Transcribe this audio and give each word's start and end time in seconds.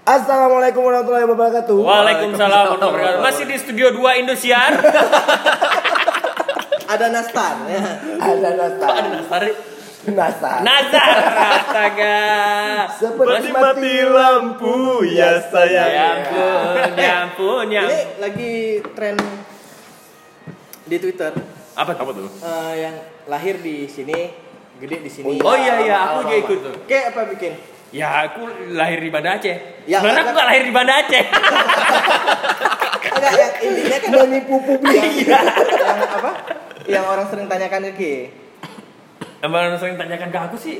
Assalamualaikum 0.00 0.80
warahmatullahi 0.80 1.28
wabarakatuh. 1.28 1.76
Waalaikumsalam 1.76 2.64
warahmatullahi 2.72 2.92
wabarakatuh. 2.96 3.20
Masih 3.22 3.44
di 3.44 3.56
studio 3.60 3.92
2 3.92 4.20
Indosiar. 4.24 4.72
Ada 6.92 7.06
nastar 7.12 7.54
ya. 7.68 7.84
Ada 8.18 8.48
nastar. 8.56 8.90
Ada 8.90 9.08
Nasar. 10.00 10.10
Nastar. 10.10 10.58
Nazar. 10.64 11.16
Astaga. 11.52 12.18
Seperti 12.96 13.48
mati 13.52 13.94
lampu 14.00 15.04
ya 15.04 15.12
Ya 15.12 15.30
sayang. 15.44 15.92
ampun, 15.92 16.88
ya 16.96 17.12
ampun, 17.28 17.64
ya. 17.68 17.84
Ini 17.84 18.00
lagi 18.16 18.52
tren 18.96 19.14
di 20.88 20.96
Twitter 20.96 21.36
Apa 21.76 21.92
Apa 21.92 22.10
tuh? 22.10 22.32
eh, 22.32 22.72
yang 22.80 22.96
lahir 23.28 23.60
di 23.60 23.84
sini, 23.84 24.32
gede 24.80 25.04
di 25.04 25.10
sini. 25.12 25.36
Oh 25.38 25.54
iya 25.54 25.84
iya, 25.84 26.16
aku 26.16 26.24
juga 26.24 26.36
ikut 26.40 26.58
tuh. 26.64 26.74
Kayak 26.88 27.04
apa 27.12 27.20
bikin? 27.36 27.52
Ya 27.90 28.08
aku 28.22 28.46
lahir 28.70 29.02
di 29.02 29.10
Banda 29.10 29.34
Aceh. 29.34 29.56
Ya, 29.84 29.98
Sebenarnya 29.98 30.22
aku 30.22 30.30
kan- 30.30 30.38
gak 30.38 30.46
lahir 30.46 30.62
di 30.62 30.72
Banda 30.72 30.94
Aceh. 30.96 31.24
Enggak, 33.10 33.32
yang 33.34 33.52
intinya 33.60 33.98
kan 33.98 34.10
menipu 34.24 34.54
publik. 34.62 35.02
yang 35.26 35.98
apa? 36.00 36.30
Yang 36.86 37.04
orang 37.04 37.26
sering 37.28 37.46
tanyakan 37.46 37.80
ke 37.82 37.92
Ki. 37.92 38.14
Yang 39.40 39.50
orang 39.50 39.76
sering 39.76 39.96
tanyakan 39.98 40.28
ke 40.30 40.38
aku 40.40 40.56
sih, 40.56 40.76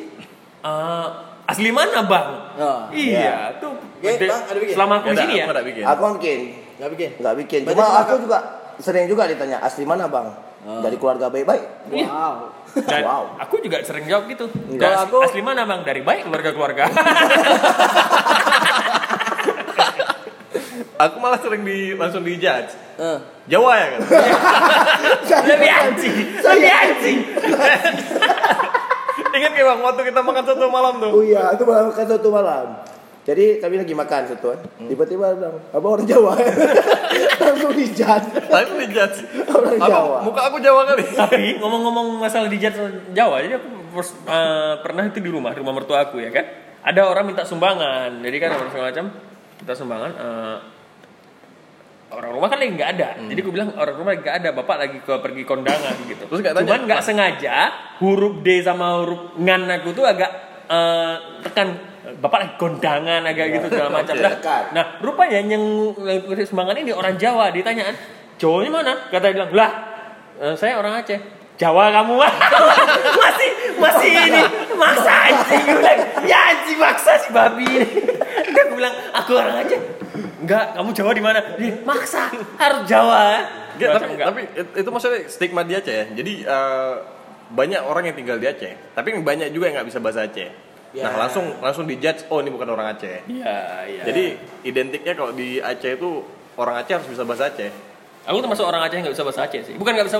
eh, 0.62 1.06
asli 1.44 1.70
mana 1.70 2.00
bang? 2.04 2.28
Oh, 2.56 2.80
iya, 2.92 3.56
tuh. 3.58 3.74
Ya, 4.00 4.16
Bang, 4.16 4.42
ada 4.46 4.58
bikin? 4.58 4.74
Selama 4.76 4.92
aku 4.96 5.06
di 5.06 5.10
Nggak 5.10 5.20
sini 5.20 5.32
ada, 5.32 5.36
ya. 5.36 5.44
aku 5.44 5.50
nggak 5.50 5.66
bikin. 5.66 5.82
Aku 5.84 6.00
nggak 6.00 6.14
bikin. 6.16 6.40
Enggak 6.78 6.90
bikin. 6.90 7.10
Nggak 7.18 7.34
bikin. 7.36 7.60
Cuma 7.66 7.84
aku 7.98 8.14
juga 8.22 8.38
sering 8.80 9.04
juga 9.04 9.22
ditanya 9.28 9.58
asli 9.60 9.84
mana 9.84 10.04
bang? 10.06 10.28
Oh. 10.60 10.80
Dari 10.80 10.96
keluarga 10.96 11.26
baik-baik. 11.28 11.64
Iya. 11.90 12.06
Wow. 12.06 12.34
Dan 12.76 13.02
Wow. 13.02 13.24
aku 13.36 13.58
juga 13.58 13.82
sering 13.82 14.06
jawab 14.06 14.26
gitu. 14.26 14.46
Kalau 14.76 14.96
asli, 14.96 15.06
aku- 15.08 15.22
asli 15.26 15.40
mana 15.40 15.64
bang? 15.64 15.80
Dari 15.82 16.00
baik 16.00 16.24
keluarga-keluarga. 16.24 16.84
Aku 21.00 21.16
malah 21.16 21.40
sering 21.40 21.64
di 21.64 21.96
langsung 21.96 22.20
di 22.20 22.36
judge. 22.36 22.76
Eh. 23.00 23.18
Jawa 23.48 23.72
ya 23.72 23.86
kan? 23.88 24.00
lebih 25.48 25.70
anjing, 25.72 26.16
lebih 26.36 26.68
anjing. 26.70 27.18
Ingat 29.36 29.50
kayak 29.50 29.64
bang 29.64 29.80
waktu 29.80 30.02
kita 30.04 30.20
makan 30.20 30.44
satu 30.44 30.68
malam 30.68 31.00
tuh. 31.00 31.10
Oh 31.10 31.24
iya, 31.24 31.56
itu 31.56 31.64
malam 31.64 31.88
kan 31.88 32.04
satu 32.04 32.28
malam. 32.28 32.84
Jadi 33.30 33.62
kami 33.62 33.78
lagi 33.78 33.94
makan 33.94 34.20
satu 34.26 34.46
kan. 34.50 34.58
Tiba-tiba 34.90 35.38
bilang, 35.38 35.62
apa 35.70 35.86
orang 35.86 36.02
Jawa? 36.02 36.34
Langsung 37.46 37.70
dijat. 37.78 38.22
Langsung 38.50 38.78
di 38.82 38.90
judge. 38.90 39.22
Orang 39.46 39.78
Apa, 39.78 39.86
Jawa. 39.86 40.18
Muka 40.26 40.40
aku 40.50 40.58
Jawa 40.58 40.82
kali. 40.82 41.04
Tapi 41.14 41.62
ngomong-ngomong 41.62 42.18
masalah 42.18 42.50
di 42.50 42.58
Jawa, 42.58 43.36
jadi 43.38 43.54
aku 43.62 43.68
eh, 44.02 44.74
pernah 44.82 45.06
itu 45.06 45.22
di 45.22 45.30
rumah, 45.30 45.54
di 45.54 45.62
rumah 45.62 45.78
mertua 45.78 46.10
aku 46.10 46.18
ya 46.18 46.34
kan. 46.34 46.42
Ada 46.82 47.06
orang 47.06 47.30
minta 47.30 47.46
sumbangan, 47.46 48.18
jadi 48.18 48.36
kan 48.42 48.50
orang 48.58 48.68
segala 48.74 48.86
macam 48.90 49.06
minta 49.62 49.74
sumbangan. 49.78 50.10
eh, 50.10 50.58
orang 52.10 52.30
rumah 52.34 52.50
kan 52.50 52.58
lagi 52.58 52.74
nggak 52.74 52.90
ada, 52.98 53.08
jadi 53.22 53.38
aku 53.38 53.50
bilang 53.54 53.70
orang 53.78 53.94
rumah 53.94 54.10
lagi 54.10 54.22
nggak 54.26 54.36
ada, 54.42 54.48
bapak 54.50 54.76
lagi 54.82 54.98
ke 54.98 55.14
pergi 55.22 55.42
kondangan 55.46 55.94
gitu. 56.10 56.26
Terus 56.26 56.40
nggak 56.42 56.54
tanya? 56.58 56.66
Cuman 56.66 56.82
nggak 56.90 57.02
sengaja 57.06 57.56
huruf 58.02 58.42
D 58.42 58.58
sama 58.66 58.98
huruf 58.98 59.38
ngan 59.38 59.70
aku 59.70 59.94
tuh 59.94 60.02
agak 60.02 60.30
eh, 60.66 61.14
tekan 61.46 61.89
bapak 62.18 62.38
lagi 62.42 62.54
kondangan 62.58 63.22
agak 63.22 63.46
gitu 63.54 63.66
segala 63.70 64.02
macam. 64.02 64.14
Nah, 64.18 64.32
nah, 64.74 64.84
rupanya 64.98 65.38
yang 65.38 65.62
yang 65.62 65.64
sumbangan 66.42 66.76
ini 66.76 66.90
orang 66.90 67.14
Jawa 67.14 67.54
ditanyaan, 67.54 67.94
Jawanya 68.40 68.70
mana? 68.72 68.92
Kata 69.12 69.28
dia 69.28 69.36
bilang, 69.36 69.52
lah 69.52 69.70
eh, 70.40 70.54
saya 70.56 70.80
orang 70.80 71.04
Aceh. 71.04 71.20
Jawa 71.60 71.92
kamu 71.92 72.16
masih 73.20 73.50
masih 73.76 74.10
ini 74.16 74.42
maksa 74.80 75.12
anjing 75.28 75.60
Gua 75.60 75.76
bilang, 75.76 75.98
ya 76.24 76.38
anjing 76.48 76.78
maksa 76.80 77.20
si 77.20 77.28
babi 77.36 77.68
ini. 77.68 77.84
Dia 78.56 78.62
aku 78.64 78.74
bilang 78.80 78.94
aku 79.12 79.30
orang 79.36 79.60
Aceh. 79.60 79.80
Enggak, 80.40 80.72
kamu 80.72 80.88
Jawa 80.96 81.10
di 81.12 81.20
mana? 81.20 81.40
Maksa 81.84 82.32
harus 82.56 82.88
Jawa. 82.88 83.44
Macam 83.76 83.92
tapi, 83.92 84.08
enggak. 84.08 84.26
tapi 84.32 84.42
it- 84.56 84.74
itu 84.80 84.88
maksudnya 84.88 85.20
stigma 85.28 85.60
di 85.60 85.76
Aceh 85.76 85.92
ya. 85.92 86.04
Jadi 86.08 86.32
eh, 86.48 86.94
banyak 87.52 87.82
orang 87.84 88.08
yang 88.08 88.16
tinggal 88.16 88.40
di 88.40 88.48
Aceh, 88.48 88.96
tapi 88.96 89.12
banyak 89.20 89.52
juga 89.52 89.68
yang 89.68 89.84
nggak 89.84 89.88
bisa 89.92 90.00
bahasa 90.00 90.24
Aceh. 90.24 90.48
Ya. 90.90 91.06
Nah 91.06 91.22
langsung 91.22 91.58
langsung 91.58 91.86
di 91.86 91.96
judge, 91.96 92.26
oh 92.26 92.42
ini 92.42 92.50
bukan 92.50 92.66
orang 92.66 92.92
Aceh. 92.92 93.22
Iya, 93.24 93.58
iya. 93.86 94.02
Jadi 94.02 94.24
identiknya 94.64 95.14
kalau 95.14 95.30
di 95.30 95.62
Aceh 95.62 95.94
itu 95.94 96.26
orang 96.58 96.82
Aceh 96.82 96.98
harus 96.98 97.06
bisa 97.06 97.22
bahasa 97.22 97.46
Aceh. 97.46 97.70
Aku 98.26 98.38
termasuk 98.38 98.66
orang 98.66 98.82
Aceh 98.82 98.98
yang 98.98 99.06
nggak 99.06 99.14
bisa 99.14 99.22
bahasa 99.22 99.46
Aceh 99.46 99.60
sih. 99.64 99.74
Bukan 99.74 99.92
nggak 99.94 100.06
bisa 100.06 100.18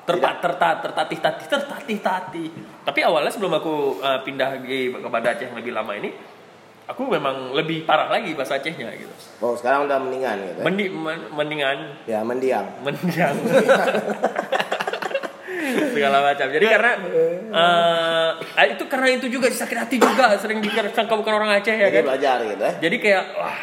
terta 0.00 0.30
terta 0.38 0.68
tertatih 0.78 1.18
tatih 1.18 1.46
tertatih 1.46 1.98
tatih. 1.98 2.48
Tapi 2.82 3.00
awalnya 3.02 3.30
sebelum 3.30 3.50
aku 3.52 3.98
uh, 3.98 4.22
pindah 4.22 4.58
ke 4.58 4.94
ke 4.94 5.08
Banda 5.10 5.34
Aceh 5.34 5.44
yang 5.44 5.58
lebih 5.58 5.74
lama 5.74 5.90
ini, 5.98 6.14
aku 6.86 7.02
memang 7.06 7.50
lebih 7.50 7.82
parah 7.82 8.06
lagi 8.06 8.30
bahasa 8.34 8.58
Acehnya 8.58 8.94
gitu. 8.94 9.10
Oh 9.42 9.54
sekarang 9.54 9.90
udah 9.90 9.98
mendingan 9.98 10.38
gitu. 10.38 10.54
ya? 10.54 10.64
Mendi, 10.66 10.84
men- 10.86 11.28
mendingan 11.30 11.78
Ya 12.06 12.20
mendiang. 12.22 12.66
mendiang 12.82 13.34
segala 15.94 16.18
macam. 16.24 16.46
Jadi 16.50 16.66
karena 16.66 16.92
uh, 17.50 18.30
itu 18.66 18.84
karena 18.90 19.08
itu 19.14 19.26
juga 19.28 19.46
sakit 19.50 19.78
hati 19.78 19.96
juga 19.96 20.34
sering 20.38 20.58
disangka 20.62 21.14
bukan 21.14 21.32
orang 21.36 21.60
Aceh 21.60 21.74
ya 21.74 21.88
Jadi 21.88 21.96
kan. 22.00 22.04
belajar 22.14 22.36
gitu 22.44 22.62
ya. 22.62 22.72
Jadi 22.78 22.96
kayak 22.98 23.24
wah 23.38 23.58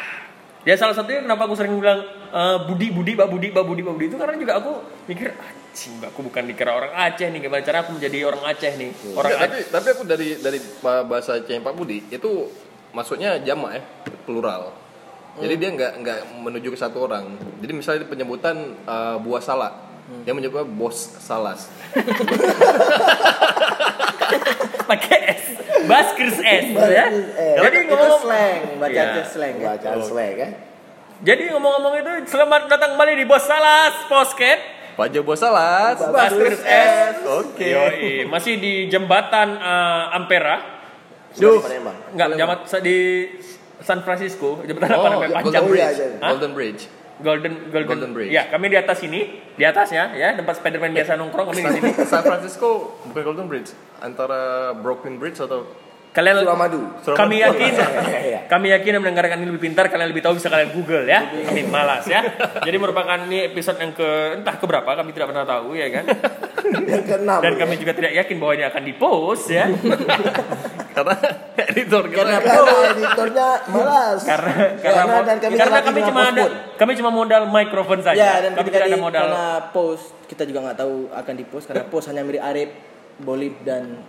ya 0.66 0.74
salah 0.76 0.92
satunya 0.92 1.24
kenapa 1.24 1.48
aku 1.48 1.54
sering 1.56 1.72
bilang 1.80 2.04
eh, 2.28 2.58
Budi 2.68 2.92
Budi 2.92 3.16
Pak 3.16 3.30
Budi 3.30 3.48
Pak 3.48 3.64
Budi 3.64 3.80
Pak 3.80 3.92
Budi 3.94 4.06
itu 4.12 4.18
karena 4.20 4.36
juga 4.36 4.60
aku 4.60 4.72
mikir 5.08 5.32
anjing 5.32 5.96
aku 6.04 6.20
bukan 6.28 6.42
dikira 6.44 6.76
orang 6.76 6.92
Aceh 6.92 7.24
nih 7.24 7.40
gimana 7.40 7.64
cara 7.64 7.86
aku 7.86 7.96
menjadi 7.96 8.28
orang 8.28 8.42
Aceh 8.52 8.72
nih 8.76 8.90
orang 9.16 9.32
Nggak, 9.32 9.48
Aceh 9.48 9.62
tapi 9.64 9.72
tapi 9.72 9.86
aku 9.96 10.02
dari 10.04 10.28
dari 10.36 10.58
bahasa 10.82 11.40
Aceh 11.40 11.56
Pak 11.56 11.72
Budi 11.72 12.04
itu 12.12 12.52
maksudnya 12.92 13.40
jamak 13.44 13.80
ya, 13.80 13.82
plural. 14.24 14.72
Jadi 15.38 15.54
dia 15.54 15.70
nggak 15.70 15.92
nggak 16.02 16.20
menuju 16.42 16.74
ke 16.74 16.78
satu 16.78 17.06
orang. 17.06 17.38
Jadi 17.62 17.72
misalnya 17.72 18.04
penyebutan 18.10 18.74
eh, 18.82 19.16
buah 19.22 19.38
salak, 19.38 19.74
dia 20.24 20.32
menyebutnya 20.32 20.64
bos 20.66 20.96
salas. 21.18 21.68
pakai 24.84 25.18
S 25.30 25.42
Baskers 25.84 26.36
S 26.38 26.64
ya 26.72 27.06
S. 27.08 27.56
jadi 27.60 27.76
Itu 27.78 27.92
ngomong 27.92 28.20
slang, 28.20 28.60
baca 28.78 29.00
aja 29.00 29.22
slang 29.24 29.54
kan. 29.56 29.68
Bacaan 29.76 29.98
slang 30.00 30.32
kan. 30.34 30.50
jadi 31.20 31.42
ngomong-ngomong 31.52 31.94
itu 31.98 32.12
selamat 32.26 32.62
datang 32.68 32.90
kembali 32.94 33.12
di 33.14 33.24
Bos 33.24 33.44
Salas 33.44 33.94
Posket 34.06 34.60
Pajo 34.98 35.22
bos 35.22 35.38
salas. 35.38 35.94
Baskers 35.94 36.58
S 36.58 37.22
Oke. 37.22 37.70
Yoi, 37.70 38.26
masih 38.26 38.58
di 38.58 38.90
jembatan 38.90 39.54
eh, 39.54 40.04
Ampera 40.10 40.58
Palembang. 41.38 41.94
Enggak, 42.10 42.34
jamat 42.34 42.58
di 42.82 43.30
San 43.78 44.02
Francisco, 44.02 44.58
jembatan 44.66 44.90
apa 44.90 44.98
Oh, 44.98 45.10
namanya? 45.14 45.30
ya, 45.30 45.36
Panjang 45.38 45.62
Golden 45.62 45.70
Bridge. 45.70 46.18
Golden 46.18 46.50
Bridge. 46.50 46.82
Golden, 47.18 47.74
Golden 47.74 47.88
Golden 47.88 48.10
Bridge. 48.14 48.30
Ya, 48.30 48.46
kami 48.46 48.70
di 48.70 48.78
atas 48.78 49.02
ini, 49.02 49.42
di 49.58 49.64
atasnya 49.66 50.14
ya, 50.14 50.38
tempat 50.38 50.62
Spiderman 50.62 50.94
biasa 50.94 51.18
nongkrong 51.18 51.50
kami 51.50 51.60
di 51.60 51.72
sini. 51.78 51.90
San 52.10 52.22
Francisco 52.22 52.98
bukan 53.06 53.22
Golden 53.34 53.46
Bridge, 53.50 53.74
antara 53.98 54.70
Brooklyn 54.72 55.18
Bridge 55.18 55.42
atau 55.42 55.66
Kalian 56.08 56.40
Suramadu. 56.40 56.80
kami 57.14 57.38
yakin, 57.38 57.72
Iya. 58.32 58.40
kami 58.50 58.72
yakin 58.72 58.96
yang 58.96 59.02
mendengarkan 59.04 59.38
ini 59.38 59.54
lebih 59.54 59.70
pintar, 59.70 59.86
kalian 59.86 60.08
lebih 60.10 60.24
tahu 60.24 60.40
bisa 60.40 60.48
kalian 60.50 60.72
Google 60.74 61.04
ya. 61.04 61.20
Kami 61.30 61.68
malas 61.68 62.08
ya. 62.10 62.24
Jadi 62.64 62.74
merupakan 62.80 63.22
ini 63.28 63.52
episode 63.52 63.78
yang 63.78 63.92
ke 63.92 64.40
entah 64.40 64.56
keberapa 64.56 64.88
kami 64.88 65.14
tidak 65.14 65.30
pernah 65.30 65.46
tahu 65.46 65.76
ya 65.78 65.86
kan. 65.92 66.04
Yang. 66.68 67.40
Dan 67.44 67.52
kami 67.54 67.74
juga 67.80 67.92
tidak 67.94 68.12
yakin 68.18 68.36
bahwa 68.40 68.52
ini 68.56 68.64
akan 68.66 68.82
dipost 68.82 69.46
ya. 69.52 69.68
Karena 70.98 71.14
editor 71.70 72.02
kita 72.10 72.18
Karena 72.18 72.38
Karena 72.42 72.74
editornya 72.90 73.48
malas. 73.70 74.20
karena 74.26 74.52
karena, 74.82 75.02
Karena 75.06 75.16
dan 75.22 75.36
kami 75.38 75.54
karena 75.54 75.78
kami 75.78 76.00
cuma 76.02 76.20
ada 76.26 76.44
kami 76.74 76.92
cuma 76.98 77.10
modal 77.14 77.42
mikrofon 77.46 78.00
saja. 78.02 78.18
Ya 78.18 78.32
dan 78.42 78.52
kami 78.58 78.68
tidak 78.74 78.90
ada 78.90 78.98
modal. 78.98 79.24
karena 79.30 79.46
post 79.70 80.10
kita 80.26 80.42
juga 80.42 80.58
nggak 80.66 80.78
tahu 80.82 80.96
akan 81.10 81.34
di 81.34 81.44
post 81.46 81.64
karena 81.70 81.84
post 81.86 82.10
hanya 82.10 82.26
milik 82.26 82.42
Arif, 82.42 82.70
Bolib 83.22 83.54
dan 83.62 84.02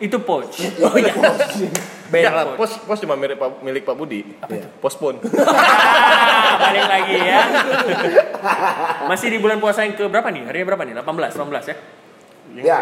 Itu 0.00 0.16
poach. 0.24 0.64
oh 0.86 0.96
iya. 0.96 1.12
Ya 2.08 2.30
lah, 2.32 2.56
poach. 2.56 2.72
pos 2.72 2.72
pos 2.88 2.98
cuma 3.04 3.20
milik 3.20 3.36
Pak, 3.36 3.60
milik 3.60 3.82
Pak 3.84 3.92
Budi. 3.92 4.24
Iya. 4.48 4.64
Postpone. 4.80 5.20
Ah, 5.44 6.56
balik 6.64 6.86
lagi 6.88 7.16
ya. 7.20 7.40
Masih 9.04 9.28
di 9.28 9.36
bulan 9.36 9.60
puasa 9.60 9.84
yang 9.84 9.92
ke 9.92 10.08
berapa 10.08 10.32
nih? 10.32 10.48
Hari 10.48 10.64
berapa 10.64 10.82
nih? 10.88 10.96
18, 10.96 11.04
18 11.04 11.68
ya? 11.68 11.76
Ya. 12.64 12.78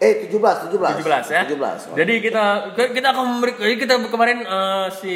Eh 0.00 0.26
17, 0.26 0.72
17. 0.72 1.04
17 1.04 1.28
ya. 1.28 1.42
17. 1.44 1.92
Jadi 1.92 2.14
kita 2.18 2.44
kita 2.72 3.08
akan 3.12 3.24
memberi 3.30 3.52
jadi 3.54 3.74
kita 3.76 3.94
kemarin 4.08 4.38
eh, 4.42 4.86
si 4.90 5.14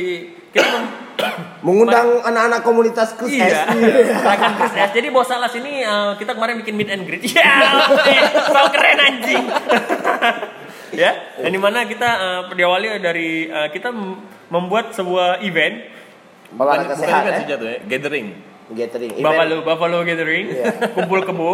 kita 0.53 0.69
mem- 0.71 0.93
Mengundang 1.65 2.21
anak-anak 2.21 2.61
komunitas 2.61 3.17
Kus 3.17 3.33
Iya, 3.33 3.65
akan 4.37 4.51
Chris 4.55 4.77
S. 4.77 4.91
Jadi 4.93 5.09
bos 5.09 5.25
salas 5.25 5.57
ini 5.57 5.81
eh, 5.81 6.13
kita 6.15 6.37
kemarin 6.37 6.61
bikin 6.61 6.77
meet 6.77 6.93
and 6.93 7.09
greet. 7.09 7.25
Ya, 7.33 7.65
eh, 8.05 8.21
so 8.45 8.61
keren 8.69 9.01
anjing. 9.01 9.45
ya, 11.01 11.11
dan 11.35 11.49
di 11.49 11.57
mana 11.57 11.89
kita 11.89 12.11
eh, 12.15 12.53
diawali 12.53 13.01
dari 13.01 13.29
eh, 13.49 13.69
kita 13.73 13.89
mem- 13.89 14.21
membuat 14.47 14.93
sebuah 14.93 15.41
event 15.41 15.81
Olahraga 16.55 16.93
Bukan 16.93 17.01
sehat 17.01 17.23
event 17.25 17.35
ya. 17.41 17.49
jatuhnya, 17.51 17.79
gathering. 17.89 18.27
Gathering. 18.71 19.11
Event. 19.11 19.25
Buffalo 19.25 19.57
Buffalo 19.61 19.99
Gathering, 20.03 20.47
Iya. 20.53 20.65
kumpul 20.93 21.21
kebo, 21.21 21.53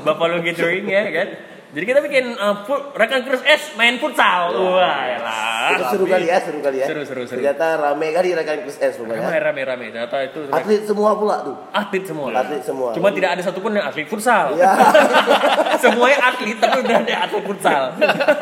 Buffalo 0.00 0.40
Gathering 0.40 0.84
ya 0.86 1.04
kan. 1.06 1.28
Jadi 1.72 1.84
kita 1.88 2.04
bikin 2.04 2.36
uh, 2.36 2.68
full, 2.68 2.92
rekan 2.92 3.24
Cruise 3.24 3.40
S 3.48 3.72
main 3.80 3.96
futsal. 3.96 4.52
Wah, 4.52 5.08
elah. 5.08 5.72
Itu 5.72 5.84
seru 5.88 6.04
kali 6.04 6.28
ya, 6.28 6.36
seru 6.44 6.60
kali 6.60 6.84
ya. 6.84 6.86
Seru, 6.86 7.00
seru, 7.08 7.24
seru. 7.24 7.40
Ternyata 7.40 7.80
rame 7.80 8.12
kali 8.12 8.36
rekan 8.36 8.60
Chris 8.60 8.76
S 8.76 9.00
rupanya. 9.00 9.24
Ramai, 9.24 9.40
ramai, 9.40 9.62
ramai. 9.64 9.86
Ternyata 9.88 10.16
itu 10.20 10.40
Atlet 10.52 10.84
semua 10.84 11.16
pula 11.16 11.40
tuh. 11.40 11.56
atlet 11.72 12.04
semua. 12.04 12.28
Atlet 12.28 12.60
semua. 12.60 12.92
Cuma 12.92 13.08
tidak 13.08 13.40
ada 13.40 13.42
satupun 13.42 13.72
yang 13.72 13.88
atlet 13.88 14.04
futsal. 14.04 14.52
Iya. 14.52 14.68
Semuanya 15.82 16.18
atlet, 16.28 16.56
tapi 16.60 16.76
udah 16.84 16.96
ada 17.08 17.14
atlet 17.24 17.44
futsal. 17.48 17.82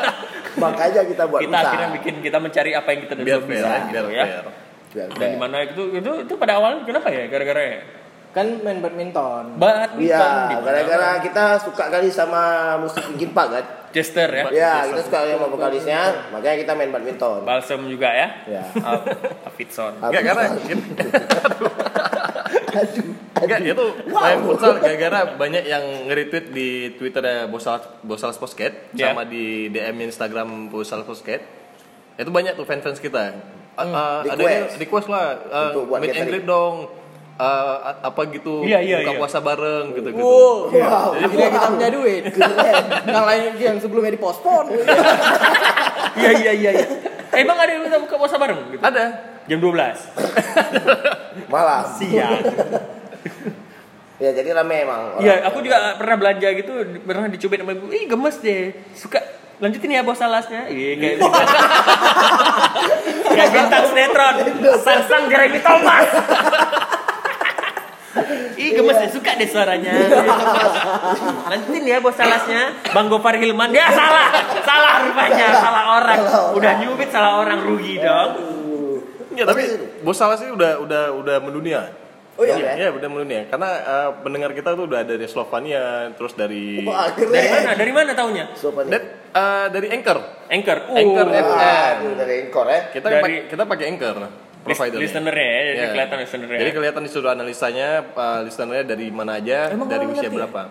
Makanya 0.67 1.01
kita 1.07 1.23
buat 1.31 1.39
kita 1.39 1.55
akhirnya 1.55 1.89
bikin 1.95 2.13
kita 2.19 2.35
mencari 2.35 2.71
apa 2.75 2.89
yang 2.91 2.99
kita 3.07 3.13
biar 3.15 3.39
bisa. 3.47 3.63
ya, 3.63 3.79
biar 3.87 4.05
ya. 4.11 4.23
fair. 4.27 4.45
Biar 4.91 5.07
Dan 5.07 5.15
fair. 5.23 5.31
di 5.31 5.37
mana 5.39 5.57
itu 5.63 5.81
itu 5.95 6.11
itu 6.27 6.33
pada 6.35 6.59
awalnya 6.59 6.83
kenapa 6.83 7.07
ya? 7.07 7.31
Gara-gara 7.31 7.63
ya? 7.63 7.79
Kan 8.31 8.63
main 8.63 8.79
badminton. 8.79 9.59
Badminton 9.59 10.07
Iya, 10.07 10.55
gara-gara 10.63 11.19
kita 11.19 11.59
suka 11.59 11.91
kali 11.91 12.07
sama 12.07 12.73
musik 12.79 13.03
Linkin 13.11 13.35
Park 13.35 13.49
kan. 13.51 13.65
Jester 13.91 14.31
ya. 14.31 14.45
Ya, 14.55 14.73
kita 14.87 15.03
suka 15.03 15.19
sama 15.27 15.51
vokalisnya, 15.51 16.31
makanya 16.31 16.63
kita 16.63 16.71
main 16.79 16.95
badminton. 16.95 17.43
Balsam 17.43 17.91
juga 17.91 18.07
ya. 18.07 18.27
Ya. 18.47 18.63
Afitson. 19.43 19.99
Enggak 19.99 20.31
karena 20.31 20.43
Aduh, 22.71 23.03
Enggak, 23.41 23.59
itu 23.67 23.85
main 24.07 24.39
futsal 24.47 24.79
gara-gara 24.79 25.19
banyak 25.35 25.63
yang 25.67 25.83
nge-retweet 26.07 26.45
di 26.55 26.69
Twitter 26.95 27.19
ada 27.19 27.51
Bosal 27.51 27.83
Bosal 27.99 28.31
Posket 28.31 28.95
Ya. 28.95 29.11
sama 29.11 29.27
di 29.27 29.67
DM 29.67 30.07
Instagram 30.07 30.71
Bosal 30.71 31.03
Posket. 31.03 31.43
Itu 32.15 32.31
banyak 32.31 32.55
tuh 32.55 32.63
fans-fans 32.63 33.03
kita. 33.03 33.35
Ah, 33.75 33.83
ah, 33.83 34.17
ada 34.23 34.39
Request. 34.39 34.77
request 34.77 35.07
lah 35.07 35.35
uh, 35.47 35.71
meet 35.99 36.15
and 36.15 36.27
greet 36.31 36.45
dong. 36.47 37.00
Ah, 37.41 37.97
apa 38.05 38.21
gitu 38.29 38.61
Iya, 38.61 38.77
iya, 38.85 38.97
buka 39.01 39.13
iya. 39.17 39.19
puasa 39.25 39.41
bareng 39.41 39.85
gitu 39.97 40.13
gitu. 40.13 40.21
Wow, 40.21 40.69
Wow. 40.69 41.09
akhirnya 41.17 41.49
kita 41.49 41.67
punya 41.73 41.89
duit. 41.89 42.23
yang 43.17 43.25
lain 43.25 43.43
yang 43.57 43.75
sebelumnya 43.81 44.13
dipospon. 44.13 44.69
Iya 46.21 46.31
iya 46.37 46.51
iya. 46.53 46.71
iya. 46.77 46.85
Bang 47.41 47.57
ada 47.57 47.71
yang 47.73 48.03
buka 48.05 48.15
puasa 48.21 48.37
bareng 48.37 48.59
gitu? 48.69 48.83
Ada. 48.85 49.05
Jam 49.49 49.57
12 49.57 51.49
malam. 51.49 51.83
siang. 51.97 52.39
Ya, 54.21 54.29
jadi 54.37 54.53
rame 54.53 54.85
emang. 54.85 55.17
Iya, 55.17 55.49
aku 55.49 55.65
juga 55.65 55.97
pernah 55.97 56.15
belanja 56.21 56.47
gitu, 56.53 56.71
pernah 57.01 57.25
dicubit 57.25 57.57
sama 57.57 57.73
ibu. 57.73 57.89
Ih 57.89 58.05
gemes 58.05 58.37
deh, 58.37 58.69
suka 58.93 59.17
lanjutin 59.57 59.97
ya 59.97 60.05
bos 60.05 60.21
salasnya. 60.21 60.69
Iya 60.69 60.93
kayak 60.97 61.15
kayak 63.33 63.49
bintang 63.49 63.83
sinetron, 63.89 64.35
Sansang 64.85 65.25
Jeremy 65.25 65.57
Thomas. 65.65 66.05
Ih 68.59 68.69
gemes 68.75 68.97
deh, 68.99 69.09
suka 69.11 69.39
deh 69.39 69.47
suaranya. 69.47 69.93
Lanjutin 71.47 71.83
ya 71.87 71.97
bos 72.03 72.15
salasnya, 72.15 72.75
Bang 72.91 73.07
Gopar 73.07 73.39
Hilman. 73.39 73.71
Ya 73.71 73.87
salah, 73.91 74.27
salah 74.67 75.07
rupanya, 75.07 75.47
salah 75.55 75.83
orang. 76.01 76.19
Udah 76.55 76.71
nyubit 76.83 77.09
salah 77.09 77.39
orang 77.39 77.63
rugi 77.63 77.99
dong. 78.03 78.31
Ya, 79.31 79.47
tapi 79.47 79.63
Bosal 80.03 80.35
sih 80.35 80.51
udah 80.51 80.83
udah 80.83 81.03
udah 81.15 81.37
mendunia. 81.39 81.87
Oh 82.35 82.43
iya, 82.47 82.55
ya? 82.59 82.71
Iya, 82.75 82.89
udah 82.95 83.07
mendunia. 83.07 83.47
Karena 83.47 83.69
eh, 83.79 84.09
pendengar 84.23 84.51
kita 84.51 84.75
tuh 84.75 84.87
udah 84.87 85.07
ada 85.07 85.13
dari 85.15 85.27
Slovenia, 85.27 86.11
terus 86.15 86.35
dari 86.35 86.83
Wah, 86.83 87.11
keren. 87.15 87.31
Dari 87.31 87.47
mana? 87.47 87.71
Dari 87.75 87.91
mana 87.95 88.11
taunya? 88.11 88.45
Sopan 88.55 88.91
dan, 88.91 89.03
eh, 89.31 89.65
dari 89.71 89.87
Anchor. 89.87 90.19
Anchor. 90.51 90.77
Uh, 90.83 90.99
Anchor 90.99 91.27
FM. 91.31 91.97
dari 92.19 92.35
Encore 92.47 92.67
ya. 92.67 92.81
Kita 92.91 93.07
Dari- 93.07 93.23
pakai 93.23 93.37
kita 93.47 93.63
pakai 93.63 93.85
Anchor 93.87 94.15
provider. 94.61 94.97
listenernya 94.97 95.49
ya, 95.49 95.61
jadi 95.73 95.87
kelihatan 95.91 96.17
listenernya. 96.21 96.59
Jadi 96.59 96.71
kelihatan 96.71 97.01
di 97.01 97.09
seluruh 97.09 97.31
analisanya 97.31 97.87
uh, 98.13 98.41
listenernya 98.41 98.85
dari 98.87 99.07
mana 99.09 99.37
aja, 99.37 99.69
Emang 99.69 99.85
dari 99.85 100.05
usia 100.05 100.25
ngerti? 100.25 100.37
berapa. 100.37 100.61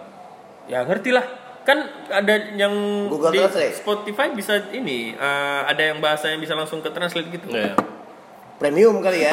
Ya 0.67 0.79
ngerti 0.83 1.11
lah. 1.11 1.27
Kan 1.61 1.79
ada 2.09 2.35
yang 2.57 2.73
Google 3.07 3.31
di 3.31 3.39
Translate. 3.39 3.75
Spotify 3.77 4.33
bisa 4.33 4.73
ini 4.73 5.13
eh, 5.13 5.61
ada 5.69 5.83
yang 5.83 6.01
bahasanya 6.01 6.41
bisa 6.41 6.57
langsung 6.57 6.81
ke 6.81 6.89
translate 6.89 7.29
gitu. 7.29 7.53
Iya. 7.53 7.77
Premium 8.57 8.97
kali 9.01 9.25
ya. 9.25 9.33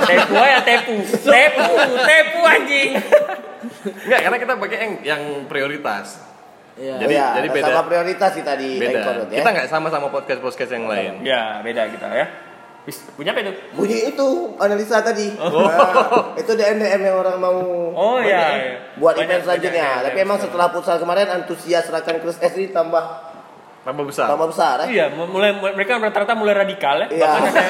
Tepu 0.00 0.34
ya 0.36 0.58
tepu. 0.62 0.94
Tepu, 1.02 1.66
tepu 2.02 2.40
anjing. 2.42 2.90
Enggak, 3.82 4.20
karena 4.22 4.36
kita 4.38 4.52
pakai 4.58 4.78
yang 4.78 4.92
yang 5.02 5.22
prioritas. 5.46 6.22
Iya. 6.76 7.02
Jadi- 7.02 7.16
ya, 7.16 7.26
jadi 7.34 7.48
beda. 7.50 7.66
Sama 7.66 7.82
prioritas 7.86 8.30
kita 8.30 8.52
di 8.54 8.70
Beda. 8.76 8.90
Encore 9.00 9.18
ya. 9.26 9.38
Kita 9.40 9.48
nggak 9.50 9.66
sama 9.66 9.88
sama 9.88 10.06
podcast 10.06 10.40
podcast 10.40 10.70
yang 10.70 10.86
lain. 10.86 11.12
Ya, 11.24 11.64
beda 11.64 11.82
kita 11.88 12.06
ya. 12.10 12.26
Bis, 12.86 13.02
punya 13.12 13.34
apa 13.34 13.42
itu? 13.42 13.50
Bunyi 13.74 13.98
itu 14.08 14.28
analisa 14.56 15.02
tadi. 15.02 15.34
Nah, 15.34 15.50
itu 16.38 16.54
DM 16.54 16.78
DM 16.78 17.02
yang 17.02 17.18
orang 17.18 17.34
mau 17.36 17.58
Oh 17.90 18.16
iya, 18.16 18.30
ya, 18.30 18.46
iya. 18.54 18.74
buat 18.94 19.12
Banyak, 19.12 19.26
event 19.26 19.42
selanjutnya. 19.42 19.82
banyak, 19.82 19.98
Tapi 19.98 20.14
banyak. 20.14 20.22
emang 20.22 20.38
setelah 20.38 20.66
futsal 20.70 20.96
kemarin 20.96 21.26
antusias 21.26 21.82
rekan 21.86 22.22
Chris 22.22 22.38
S 22.38 22.54
ini 22.54 22.70
tambah 22.70 23.02
Tambah 23.82 24.02
besar. 24.02 24.26
tambah 24.28 24.46
besar 24.46 24.82
ya. 24.82 24.86
Iya, 24.86 25.04
mulai 25.14 25.50
mereka 25.54 25.98
rata-rata 25.98 26.34
mulai 26.34 26.54
radikal 26.56 27.02
ya. 27.02 27.08
Iya. 27.08 27.22
Bahkan 27.22 27.42
ada 27.46 27.62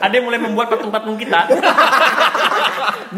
ada 0.04 0.12
yang 0.14 0.24
mulai 0.24 0.36
membuat 0.38 0.68
patung-patung 0.68 1.16
kita. 1.16 1.48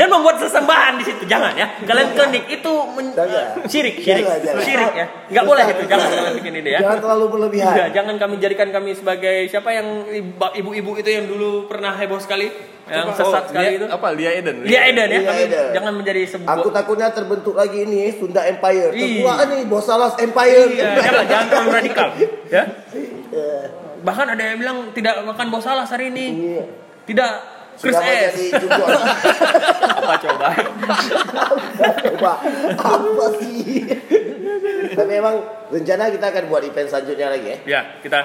Dan 0.00 0.08
membuat 0.08 0.40
sesembahan 0.40 0.96
di 0.96 1.04
situ. 1.04 1.28
Jangan 1.28 1.52
ya. 1.52 1.68
Kalian 1.84 2.08
klinik 2.16 2.48
itu 2.48 2.72
men- 2.96 3.12
Jangan. 3.12 3.60
eh, 3.60 3.68
syirik, 3.68 4.00
syirik. 4.00 4.24
Jangan, 4.24 4.40
jangan. 4.40 4.62
Syirik 4.64 4.92
ya. 4.96 5.06
Enggak 5.28 5.44
boleh 5.44 5.64
itu. 5.68 5.82
Jangan 5.84 6.06
kalian 6.08 6.34
bikin 6.40 6.52
ide 6.56 6.70
ya. 6.72 6.80
Jangan 6.80 6.98
terlalu 7.04 7.24
berlebihan. 7.28 7.68
Enggak, 7.68 7.88
jangan 7.92 8.14
kami 8.16 8.34
jadikan 8.40 8.68
kami 8.72 8.90
sebagai 8.96 9.36
siapa 9.46 9.68
yang 9.70 10.08
ibu-ibu 10.56 10.96
itu 10.96 11.10
yang 11.12 11.28
dulu 11.28 11.68
pernah 11.68 11.92
heboh 11.92 12.16
sekali, 12.16 12.48
yang 12.88 13.12
sesat 13.12 13.52
sekali 13.52 13.66
Lia, 13.66 13.76
itu. 13.76 13.86
Apa? 13.92 14.08
Lia 14.16 14.30
Eden. 14.32 14.56
Lia 14.64 14.80
Eden 14.88 15.06
ya. 15.06 15.20
Lia 15.20 15.28
Kami 15.28 15.42
Eden. 15.44 15.66
jangan 15.76 15.92
menjadi 15.92 16.22
sebuah 16.26 16.48
Aku 16.56 16.68
takutnya 16.72 17.08
terbentuk 17.12 17.52
lagi 17.52 17.84
ini 17.84 18.08
Sunda 18.16 18.40
Empire. 18.48 18.96
Iya. 18.96 19.04
Terkuat 19.20 19.38
nih 19.46 19.62
Bosalas 19.68 20.14
Empire. 20.16 20.64
Iya, 20.72 20.88
jangan, 20.96 21.24
jangan 21.28 21.46
terlalu 21.46 21.70
radikal, 21.76 22.08
ya. 22.48 22.62
Iya. 22.96 23.48
Bahkan 24.00 24.26
ada 24.32 24.42
yang 24.42 24.56
bilang 24.56 24.78
tidak 24.96 25.20
makan 25.28 25.46
bau 25.52 25.60
salah 25.60 25.84
hari 25.84 26.08
ini. 26.08 26.26
Iya. 26.56 26.64
Tidak 27.04 27.59
Chris 27.80 27.96
Sudah 27.96 28.04
S. 28.04 28.34
jadi. 28.36 28.46
Apa 30.00 30.14
coba? 30.20 30.46
Coba 31.98 32.32
apa 32.76 33.26
sih? 33.36 33.88
Tapi 34.90 35.12
emang 35.14 35.36
rencana 35.68 36.08
kita 36.08 36.26
akan 36.28 36.44
buat 36.46 36.62
event 36.62 36.88
selanjutnya 36.88 37.28
lagi 37.30 37.46
ya. 37.46 37.58
Ya, 37.66 37.80
kita 38.00 38.18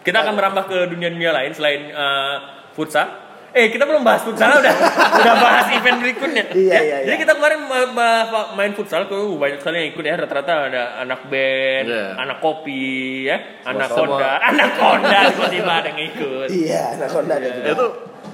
kita 0.00 0.18
akan 0.18 0.34
merambah 0.34 0.64
ke 0.64 0.78
dunia-dunia 0.88 1.30
lain 1.30 1.52
selain 1.52 1.88
eh, 1.88 2.34
futsal. 2.72 3.08
Eh, 3.52 3.68
kita 3.68 3.84
belum 3.84 4.00
bahas 4.00 4.24
futsal 4.24 4.48
udah 4.64 4.74
udah 5.12 5.34
bahas 5.36 5.68
event 5.70 6.00
berikutnya. 6.00 6.48
Iya, 6.48 6.72
ya. 6.72 6.80
iya, 6.80 6.96
Jadi 7.04 7.12
iya. 7.12 7.20
kita 7.20 7.32
kemarin 7.36 7.60
ma- 7.62 7.92
ma- 8.24 8.50
main 8.56 8.72
futsal 8.72 9.04
ke 9.04 9.12
uh, 9.12 9.36
banyak 9.36 9.60
sekali 9.60 9.76
yang 9.76 9.88
ikut 9.92 10.00
ya 10.02 10.14
rata-rata 10.16 10.72
ada 10.72 10.82
anak 10.98 11.28
band, 11.28 11.84
Iya. 11.84 12.04
anak 12.16 12.38
kopi 12.40 12.88
ya, 13.28 13.36
anak 13.62 13.92
Sama- 13.92 14.16
konda, 14.16 14.30
anak 14.48 14.70
konda 14.72 15.18
tiba-tiba 15.28 15.72
ada 15.74 15.88
yang 15.92 16.00
ikut. 16.00 16.48
Iya, 16.48 16.82
anak 16.96 17.08
Honda 17.12 17.34
ada 17.36 17.48
juga. 17.52 17.68
Itu 17.68 17.86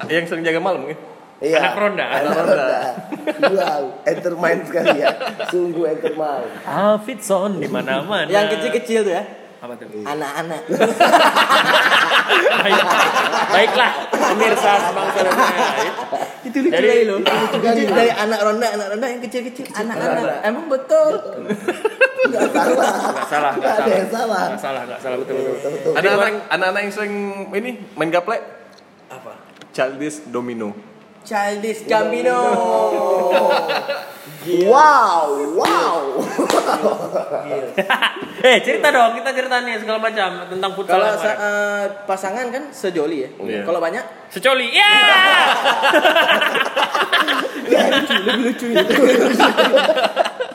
yang 0.06 0.24
sering 0.30 0.46
jaga 0.46 0.62
malam 0.62 0.86
ya. 0.86 0.96
Iya. 1.38 1.58
Anak 1.62 1.74
ronda. 1.78 2.06
Anak 2.06 2.34
ronda. 2.34 2.78
Wow, 3.38 3.82
entermain 4.02 4.58
sekali 4.66 4.98
ya. 4.98 5.14
Sungguh 5.50 5.86
entermain. 5.86 6.50
Alfitson 6.66 7.62
di 7.62 7.70
mana-mana. 7.70 8.26
Yang 8.26 8.58
kecil-kecil 8.58 9.00
tuh 9.06 9.12
ya. 9.14 9.22
Apa 9.58 9.74
tuh? 9.74 9.90
Anak-anak. 10.02 10.62
Baik, 12.58 12.82
baiklah 13.50 13.90
pemirsa 14.12 14.70
sebangsa 14.90 15.18
dan 15.24 15.34
itu 16.46 16.58
lucu 16.62 16.74
Jadi- 16.74 16.88
kali 16.90 17.04
loh. 17.06 17.18
Lucu 17.22 17.84
dari 17.90 18.12
anak 18.12 18.40
ronda, 18.42 18.66
anak 18.74 18.86
ronda 18.94 19.06
yang 19.10 19.22
kecil-kecil. 19.22 19.66
Anak-anak. 19.74 20.42
Emang 20.46 20.66
betul. 20.70 21.12
Enggak 22.28 22.50
salah. 22.52 22.92
Nggak 23.14 23.26
salah, 23.30 23.52
ada 23.54 23.66
salah. 23.70 23.86
yang 23.88 24.10
salah. 24.10 24.42
Nggak 24.46 24.60
salah, 24.62 24.82
salah 24.98 25.16
betul 25.22 25.34
betul. 25.38 25.52
Betul, 25.54 25.70
betul. 25.74 25.92
Ada 25.98 26.08
anak 26.18 26.30
anak-anak 26.50 26.80
yang 26.82 26.92
sering 26.94 27.14
ini 27.54 27.70
main 27.94 28.10
gaplek. 28.10 28.42
Childish 29.78 30.26
Domino. 30.26 30.74
Childish 31.22 31.86
Gambino. 31.86 32.42
Wow, 34.48 35.60
wow. 35.60 36.16
eh 38.48 38.56
cerita 38.64 38.88
dong, 38.88 39.12
kita 39.20 39.36
cerita 39.36 39.60
nih 39.60 39.76
segala 39.76 40.00
macam 40.00 40.48
tentang 40.48 40.72
futsal. 40.72 41.04
Kalau 41.04 41.20
eh, 41.20 41.84
pasangan 42.08 42.48
kan 42.48 42.72
sejoli 42.72 43.28
ya. 43.28 43.30
Iya. 43.44 43.60
Kalau 43.68 43.76
banyak 43.76 44.00
Secoli, 44.32 44.72
ya. 44.72 44.88
lebih 48.24 48.48
lucu 48.48 48.72
itu. 48.72 48.94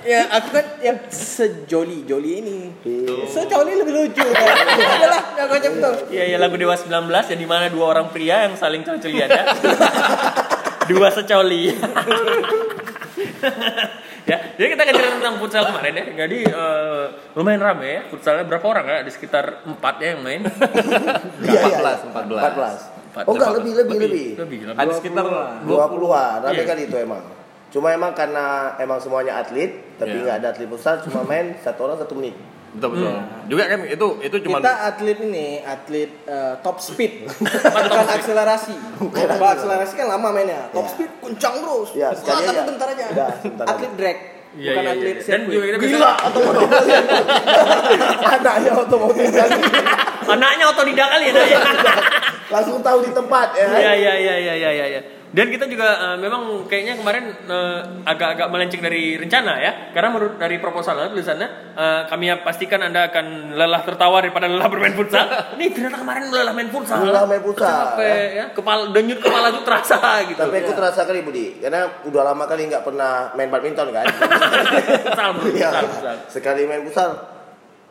Ya 0.04 0.28
aku 0.30 0.48
kan 0.52 0.66
yang 0.84 0.98
sejoli 1.08 2.04
joli 2.04 2.32
ini. 2.44 2.58
Sejoli 3.28 3.74
lebih 3.80 3.94
lucu. 3.96 4.24
Adalah 5.00 5.22
yang 5.40 5.48
kocak 5.50 5.74
tuh. 5.80 5.96
Iya, 6.12 6.24
ya 6.36 6.38
lagu 6.38 6.56
Dewa 6.60 6.76
19 6.76 6.92
ya 7.10 7.36
di 7.36 7.48
mana 7.48 7.72
dua 7.72 7.86
orang 7.96 8.12
pria 8.12 8.48
yang 8.48 8.56
saling 8.60 8.84
coli-colian 8.84 9.28
ya. 9.32 9.44
dua 10.92 11.08
secoli. 11.10 11.72
ya, 14.30 14.38
jadi 14.60 14.68
kita 14.76 14.82
akan 14.84 14.94
cerita 14.96 15.16
tentang 15.20 15.36
futsal 15.40 15.64
kemarin 15.72 15.94
ya. 15.96 16.06
Jadi 16.28 16.38
eh, 16.48 17.04
lumayan 17.36 17.62
rame 17.64 17.88
ya. 17.88 18.02
Futsalnya 18.12 18.44
berapa 18.48 18.66
orang 18.68 18.86
ya? 18.88 18.96
Ada 19.08 19.12
sekitar 19.12 19.64
4 19.64 20.04
ya 20.04 20.08
yang 20.16 20.22
main. 20.22 20.42
Iya, 21.44 21.62
iya. 21.72 21.80
14, 21.80 22.12
14. 22.12 22.94
14. 23.14 23.28
Oh 23.30 23.38
enggak 23.38 23.62
lebih 23.62 23.74
lebih 23.78 23.98
lebih. 24.02 24.28
Lebih, 24.42 24.60
lebih. 24.74 24.82
Ada 24.82 24.92
sekitar 24.98 25.26
20-an, 25.70 26.38
rame 26.50 26.56
Iya. 26.58 26.64
kali 26.66 26.82
itu 26.90 26.98
emang. 26.98 27.43
Cuma 27.74 27.89
emang 27.89 28.13
karena 28.13 28.46
emang 28.77 29.01
semuanya 29.01 29.34
atlet, 29.36 29.98
tapi 29.98 30.13
Iya. 30.13 30.24
nggak 30.24 30.36
ada 30.38 30.48
atlet 30.51 30.68
futsal, 30.68 31.01
cuma 31.01 31.22
main 31.24 31.58
satu 31.58 31.80
orang 31.84 31.98
satu 31.98 32.13
menit. 32.13 32.38
betul 32.74 32.89
betul 32.89 33.13
juga 33.46 33.70
kan 33.70 33.86
itu 33.86 34.08
itu 34.20 34.38
cuma 34.42 34.58
Kita 34.58 34.74
atlet 34.88 35.18
ini, 35.22 35.62
atlet 35.62 36.10
eh, 36.24 36.53
top 36.60 36.77
speed, 36.77 37.30
bukan 37.86 38.08
akselerasi. 38.12 38.74
Kalau 39.13 39.46
akselerasi 39.48 39.94
kan 39.94 40.08
lama 40.08 40.30
mainnya. 40.30 40.70
Top 40.70 40.82
Ya. 40.84 40.89
speed 40.89 41.12
kencang 41.20 41.56
terus. 41.60 41.89
Ya, 41.94 42.10
Wah, 42.10 42.18
sekali 42.18 42.42
tapi 42.44 42.50
aja. 42.51 42.62
bentar 42.65 42.88
aja. 42.89 43.06
Udah, 43.10 43.30
bentar 43.42 43.65
atlet 43.68 43.92
drag, 43.94 44.18
Iya, 44.53 44.70
bukan 44.70 44.84
iya, 44.84 44.92
atlet 44.92 45.15
iya. 45.15 45.30
Dan 45.30 45.42
juga 45.48 45.65
kita 45.65 45.77
bisa 45.80 45.89
Gila, 45.94 46.12
otomotif. 46.24 46.70
Anaknya 48.34 48.72
otomotif 48.75 49.27
anaknya 50.24 50.65
otodidak 50.68 51.08
kali 51.10 51.25
ya. 51.25 51.34
Langsung 52.54 52.86
tahu 52.86 53.02
di 53.02 53.12
tempat 53.12 53.48
ya. 53.58 53.66
Iya 53.66 53.94
iya 53.98 54.14
iya 54.14 54.36
iya 54.38 54.54
iya 54.54 54.70
iya. 54.72 54.86
Ya. 55.02 55.02
Dan 55.34 55.50
kita 55.50 55.66
juga 55.66 56.14
eh, 56.14 56.18
memang 56.22 56.70
kayaknya 56.70 56.94
kemarin 57.02 57.34
eh, 57.50 57.80
agak-agak 58.06 58.54
melenceng 58.54 58.86
dari 58.86 59.18
rencana 59.18 59.58
ya. 59.58 59.90
Karena 59.90 60.14
menurut 60.14 60.38
dari 60.38 60.62
proposalnya 60.62 61.10
tulisannya 61.10 61.74
eh, 61.74 62.02
kami 62.06 62.30
pastikan 62.46 62.86
Anda 62.86 63.10
akan 63.10 63.58
lelah 63.58 63.82
tertawa 63.82 64.22
daripada 64.22 64.46
lelah 64.46 64.70
bermain 64.70 64.94
futsal. 64.94 65.26
Ini 65.58 65.74
ternyata 65.74 65.98
kemarin 66.06 66.30
lelah 66.30 66.54
main 66.54 66.70
futsal. 66.70 67.02
Lelah 67.02 67.26
main 67.26 67.42
futsal, 67.42 67.98
Capek 67.98 68.28
ya. 68.38 68.46
Kepala 68.54 68.94
denyut 68.94 69.20
kepala 69.26 69.50
tuh 69.50 69.66
terasa 69.66 70.22
gitu. 70.30 70.38
Tapi 70.38 70.56
aku 70.62 70.74
terasa 70.78 71.02
kali 71.10 71.26
Budi, 71.26 71.58
karena 71.58 71.90
udah 72.06 72.22
lama 72.22 72.46
kali 72.46 72.70
nggak 72.70 72.86
pernah 72.86 73.34
main 73.34 73.50
badminton 73.50 73.90
kan. 73.90 74.06
futsal, 75.02 75.30
futsal, 75.42 75.74
futsal. 75.90 76.16
Sekali 76.30 76.70
main 76.70 76.86
futsal, 76.86 77.33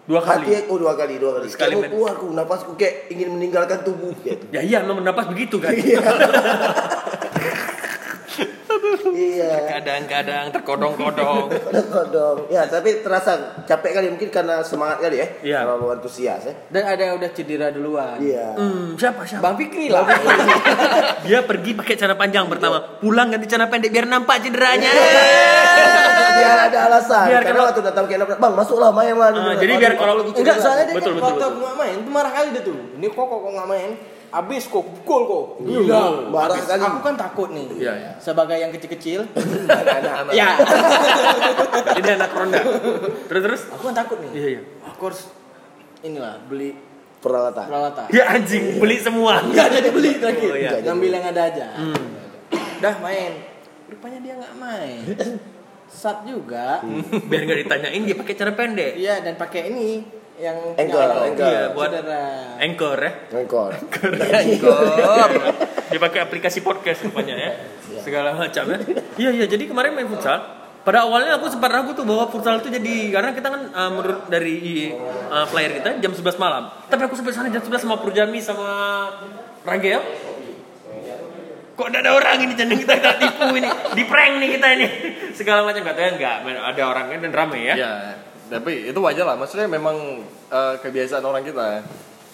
Dua 0.03 0.19
kali. 0.19 0.51
hati 0.51 0.67
aku 0.67 0.75
dua 0.83 0.99
kali, 0.99 1.15
dua 1.23 1.39
kali. 1.39 1.47
Sekali 1.47 1.79
main. 1.79 1.91
keluar 1.95 2.19
aku, 2.19 2.27
napasku 2.35 2.75
kayak 2.75 3.07
ingin 3.15 3.39
meninggalkan 3.39 3.87
tubuh 3.87 4.11
gitu. 4.27 4.43
Ya 4.51 4.59
iya, 4.59 4.83
memang 4.83 4.99
mendapat 4.99 5.31
begitu 5.31 5.63
kan. 5.63 5.71
iya. 9.13 9.53
Kadang-kadang 9.69 10.51
terkodong-kodong. 10.51 11.47
Kodong. 11.89 12.37
Ya, 12.49 12.67
tapi 12.67 13.01
terasa 13.01 13.63
capek 13.63 13.91
kali 13.95 14.07
mungkin 14.09 14.29
karena 14.29 14.61
semangat 14.61 15.01
kali 15.01 15.21
ya. 15.21 15.27
Iya. 15.43 15.59
Terlalu 15.65 15.87
antusias 15.93 16.43
ya. 16.45 16.55
Dan 16.69 16.83
ada 16.85 17.03
yang 17.03 17.15
udah 17.21 17.31
cedera 17.31 17.69
duluan. 17.69 18.17
Iya. 18.19 18.57
Hmm, 18.57 18.97
siapa 18.97 19.23
siapa? 19.25 19.43
Bang 19.43 19.57
Fikri 19.57 19.93
lah. 19.93 20.05
Dia 21.27 21.45
pergi 21.45 21.77
pakai 21.77 21.95
celana 21.95 22.17
panjang 22.17 22.49
pertama, 22.49 22.99
pulang 22.99 23.31
ganti 23.31 23.47
celana 23.47 23.71
pendek 23.71 23.91
biar 23.93 24.07
nampak 24.09 24.43
cederanya. 24.43 24.91
Biar 26.33 26.59
ada 26.73 26.79
alasan. 26.91 27.27
Biar 27.31 27.43
karena 27.45 27.61
kalau- 27.63 27.71
waktu 27.71 27.83
datang 27.85 28.05
ke 28.09 28.15
Bang, 28.41 28.55
masuklah 28.57 28.91
main 28.91 29.15
main. 29.15 29.35
Ah, 29.35 29.55
jadi 29.59 29.73
biar 29.79 29.95
kalau 29.95 30.25
Enggak, 30.25 30.57
soalnya 30.59 30.85
dia 30.89 30.97
Betul, 30.97 31.19
kan 31.19 31.21
betul, 31.21 31.29
waktu 31.29 31.39
betul. 31.39 31.49
aku 31.53 31.59
nggak 31.63 31.77
main, 31.79 31.95
itu 32.01 32.11
marah 32.11 32.33
kali 32.33 32.49
dia 32.51 32.63
tuh. 32.65 32.77
Ini 32.99 33.07
kok 33.09 33.25
kok 33.25 33.39
kok 33.39 33.51
nggak 33.53 33.69
main? 33.69 33.91
Abis 34.33 34.65
kok 34.65 34.81
pukul 34.81 35.21
kok. 35.29 35.45
Iya, 35.61 36.25
marah 36.33 36.57
Abis. 36.57 36.65
kali. 36.65 36.81
Aku 36.89 36.99
kan 37.05 37.15
takut 37.21 37.53
nih. 37.53 37.69
Iya, 37.77 37.93
iya. 37.93 38.11
Sebagai 38.17 38.57
yang 38.57 38.73
kecil-kecil. 38.73 39.29
anak-anak. 39.69 40.33
Ya. 40.41 40.57
Ini 42.01 42.11
anak 42.17 42.33
ronda. 42.33 42.61
Terus 43.29 43.43
terus? 43.45 43.63
Aku 43.77 43.93
kan 43.93 43.97
takut 43.97 44.17
nih. 44.25 44.31
Iya 44.33 44.49
iya. 44.57 44.63
Aku 44.89 45.13
harus 45.13 45.29
inilah 46.01 46.41
beli 46.49 46.73
peralatan. 47.21 47.69
peralatan. 47.69 48.07
Ya 48.09 48.25
anjing, 48.33 48.81
beli 48.81 48.97
semua. 48.97 49.45
Enggak 49.45 49.69
jadi 49.69 49.89
beli 49.93 50.17
terakhir. 50.17 50.49
Oh, 50.49 50.57
iya. 50.57 50.71
Ngambil 50.81 51.11
yang 51.13 51.27
ada 51.29 51.43
aja. 51.53 51.67
Dah 52.81 52.95
main. 53.05 53.33
Rupanya 53.93 54.19
dia 54.25 54.35
nggak 54.41 54.55
main. 54.57 55.01
Sat 55.93 56.25
juga. 56.25 56.81
Biar 57.29 57.41
nggak 57.45 57.69
ditanyain 57.69 58.01
dia 58.01 58.17
pakai 58.17 58.35
cara 58.35 58.57
pendek. 58.57 58.97
Iya 58.97 59.21
dan 59.21 59.37
pakai 59.37 59.69
ini 59.69 60.22
yang 60.43 60.59
nyala. 60.75 61.15
ankle. 61.23 61.47
Iya, 61.47 61.63
buat 61.71 61.91
anchor 62.59 62.99
ya. 62.99 63.13
Engkor. 63.31 63.73
Dia 65.95 66.01
pakai 66.03 66.21
aplikasi 66.27 66.67
podcast 66.67 67.07
rupanya 67.07 67.39
ya. 67.39 67.51
Segala 68.03 68.35
macam 68.35 68.65
ya. 68.75 68.79
Iya 69.15 69.31
iya, 69.39 69.47
jadi 69.47 69.71
kemarin 69.71 69.95
main 69.95 70.11
futsal. 70.11 70.43
Pada 70.83 71.07
awalnya 71.07 71.39
aku 71.39 71.47
sempat 71.47 71.71
ragu 71.71 71.95
tuh 71.95 72.03
bahwa 72.03 72.27
futsal 72.27 72.59
itu 72.59 72.75
jadi 72.75 73.15
karena 73.15 73.31
kita 73.31 73.55
kan 73.55 73.63
uh, 73.71 73.91
menurut 73.95 74.27
dari 74.27 74.91
uh, 75.31 75.47
player 75.47 75.79
kita 75.79 76.03
jam 76.03 76.11
11 76.11 76.43
malam. 76.43 76.75
Tapi 76.91 77.03
aku 77.07 77.15
sampai 77.15 77.31
sana 77.31 77.47
jam 77.47 77.63
11 77.63 77.87
sama 77.87 78.03
Purjami 78.03 78.43
sama 78.43 78.71
Ragel. 79.63 80.03
Kok 81.79 81.87
tidak 81.89 82.03
ada 82.03 82.13
orang 82.19 82.37
ini 82.43 82.53
jangan 82.59 82.77
kita, 82.77 82.93
kita 83.01 83.13
tipu 83.17 83.49
ini, 83.57 83.69
di 83.97 84.05
prank 84.05 84.33
nih 84.43 84.49
kita 84.59 84.67
ini. 84.77 84.87
Segala 85.33 85.65
macam 85.65 85.81
katanya 85.87 86.11
enggak, 86.19 86.37
ada 86.45 86.83
orangnya 86.85 87.17
dan 87.25 87.33
rame 87.33 87.61
ya. 87.65 87.75
Ya, 87.79 87.93
tapi 88.53 88.93
itu 88.93 89.01
wajar 89.01 89.25
lah. 89.25 89.37
Maksudnya 89.41 89.65
memang 89.65 90.21
eh, 90.53 90.75
kebiasaan 90.85 91.25
orang 91.25 91.41
kita. 91.41 91.81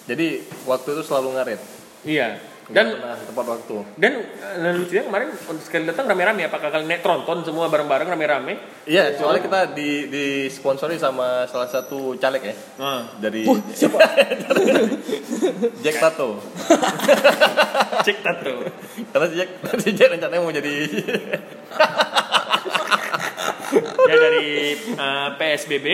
Jadi 0.03 0.43
waktu 0.67 0.89
itu 0.99 1.03
selalu 1.07 1.39
ngaret. 1.39 1.61
Iya. 2.03 2.29
Dan 2.69 3.01
tepat 3.01 3.49
waktu. 3.49 3.81
dan 3.97 4.29
uh, 4.61 4.77
lucunya 4.77 5.01
kemarin 5.01 5.33
sekali 5.57 5.89
datang 5.89 6.05
rame-rame 6.05 6.45
apakah 6.45 6.69
kalian 6.69 6.85
naik 6.85 7.01
tronton 7.01 7.41
semua 7.41 7.65
bareng-bareng 7.65 8.05
rame-rame? 8.05 8.61
Iya, 8.85 9.17
soalnya 9.17 9.41
kita 9.41 9.73
di 9.73 10.05
disponsori 10.05 11.01
sama 11.01 11.49
salah 11.49 11.65
satu 11.65 12.13
caleg 12.21 12.53
ya 12.53 12.55
dari 13.17 13.49
Siapa? 13.73 13.97
Jack 15.81 15.97
Tato. 15.97 16.37
Cek 18.05 18.17
tato. 18.23 18.53
Karena 19.11 19.25
si 19.27 19.35
Jack, 19.35 19.49
si 19.83 19.89
Jack 19.95 20.09
rencananya 20.15 20.41
mau 20.43 20.53
jadi 20.53 20.73
Ya 24.09 24.15
dari 24.17 24.73
uh, 24.97 25.29
PSBB 25.37 25.85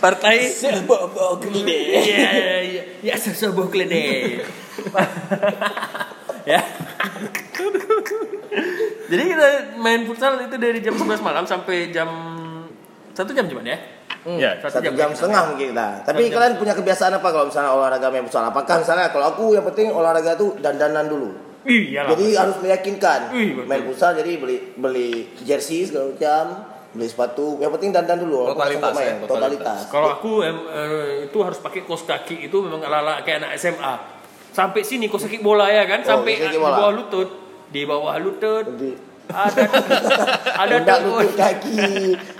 partai, 0.00 0.36
partai 0.46 1.42
gede. 1.42 1.80
Iya, 2.06 2.30
iya, 2.62 2.82
ya 3.02 3.14
sesebuah 3.18 3.66
klinik. 3.68 4.46
ya. 6.50 6.60
Jadi 9.10 9.22
kita 9.26 9.46
main 9.82 10.06
futsal 10.06 10.38
itu 10.38 10.54
dari 10.54 10.78
jam 10.78 10.94
11 10.94 11.18
malam 11.18 11.44
sampai 11.44 11.90
jam 11.90 12.08
satu 13.10 13.34
jam 13.34 13.50
cuman 13.50 13.66
ya. 13.66 13.78
ya 14.38 14.50
Satu 14.62 14.94
jam 14.94 15.10
setengah 15.10 15.50
mungkin 15.50 15.74
kita. 15.74 16.06
Tapi 16.06 16.30
kalian 16.30 16.54
punya 16.56 16.78
kebiasaan 16.78 17.18
apa 17.18 17.28
kalau 17.28 17.50
misalnya 17.50 17.74
olahraga 17.74 18.06
main 18.08 18.24
futsal? 18.24 18.46
Apakah 18.46 18.80
misalnya 18.80 19.10
kalau 19.10 19.34
aku 19.34 19.58
yang 19.58 19.66
penting 19.66 19.90
olahraga 19.90 20.38
tuh 20.38 20.54
dandanan 20.62 21.10
dulu. 21.10 21.49
Iya 21.62 22.00
lah. 22.02 22.10
Jadi 22.12 22.26
harus 22.32 22.56
meyakinkan. 22.58 23.20
Betul. 23.28 23.64
Main 23.64 23.82
futsal 23.84 24.16
jadi 24.16 24.32
beli 24.36 24.56
beli 24.74 25.10
jersey 25.38 25.84
segala 25.84 26.08
macam, 26.08 26.44
beli 26.90 27.04
sepatu. 27.04 27.58
Yang 27.58 27.70
penting 27.76 27.90
dandan 27.90 28.18
dulu. 28.18 28.48
Totalitas, 28.48 28.92
main. 28.92 29.06
ya, 29.06 29.14
totalitas. 29.20 29.28
Totalitas. 29.28 29.78
Kalau 29.86 30.08
aku 30.10 30.30
em, 30.40 30.56
eh, 30.66 31.06
itu 31.26 31.38
harus 31.38 31.58
pakai 31.58 31.84
kos 31.84 32.02
kaki 32.02 32.48
itu 32.48 32.56
memang 32.58 32.80
ala-ala 32.80 33.20
kayak 33.20 33.44
anak 33.44 33.52
SMA. 33.54 33.94
Sampai 34.50 34.80
sini 34.82 35.06
kos 35.06 35.22
kaki 35.22 35.40
bola 35.40 35.68
ya 35.68 35.84
kan, 35.84 36.00
Oh, 36.00 36.08
sampai 36.16 36.32
kaki 36.34 36.48
di 36.50 36.58
bawah 36.58 36.90
lutut, 36.90 37.28
di 37.68 37.82
bawah 37.84 38.14
lutut. 38.16 38.64
Jadi 38.66 38.92
Ada 39.30 39.62
ada 40.66 40.94
lutut 40.98 41.30
kaki. 41.34 41.76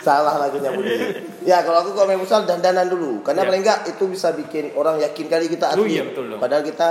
Salah 0.00 0.40
lagunya 0.40 0.72
Budi. 0.72 0.96
Ya 1.40 1.62
kalau 1.62 1.84
aku 1.84 1.92
kalau 1.92 2.08
main 2.08 2.18
futsal 2.18 2.42
dandanan 2.42 2.88
dulu. 2.88 3.22
Karena 3.22 3.44
Ya. 3.44 3.46
paling 3.46 3.62
enggak 3.62 3.80
itu 3.86 4.04
bisa 4.08 4.32
bikin 4.32 4.74
orang 4.74 4.98
yakin 4.98 5.26
kali 5.28 5.46
kita 5.46 5.70
Oh, 5.70 5.74
atlet. 5.78 5.92
iya, 5.92 6.02
betul 6.02 6.24
dong. 6.26 6.40
Padahal 6.40 6.64
kita 6.64 6.90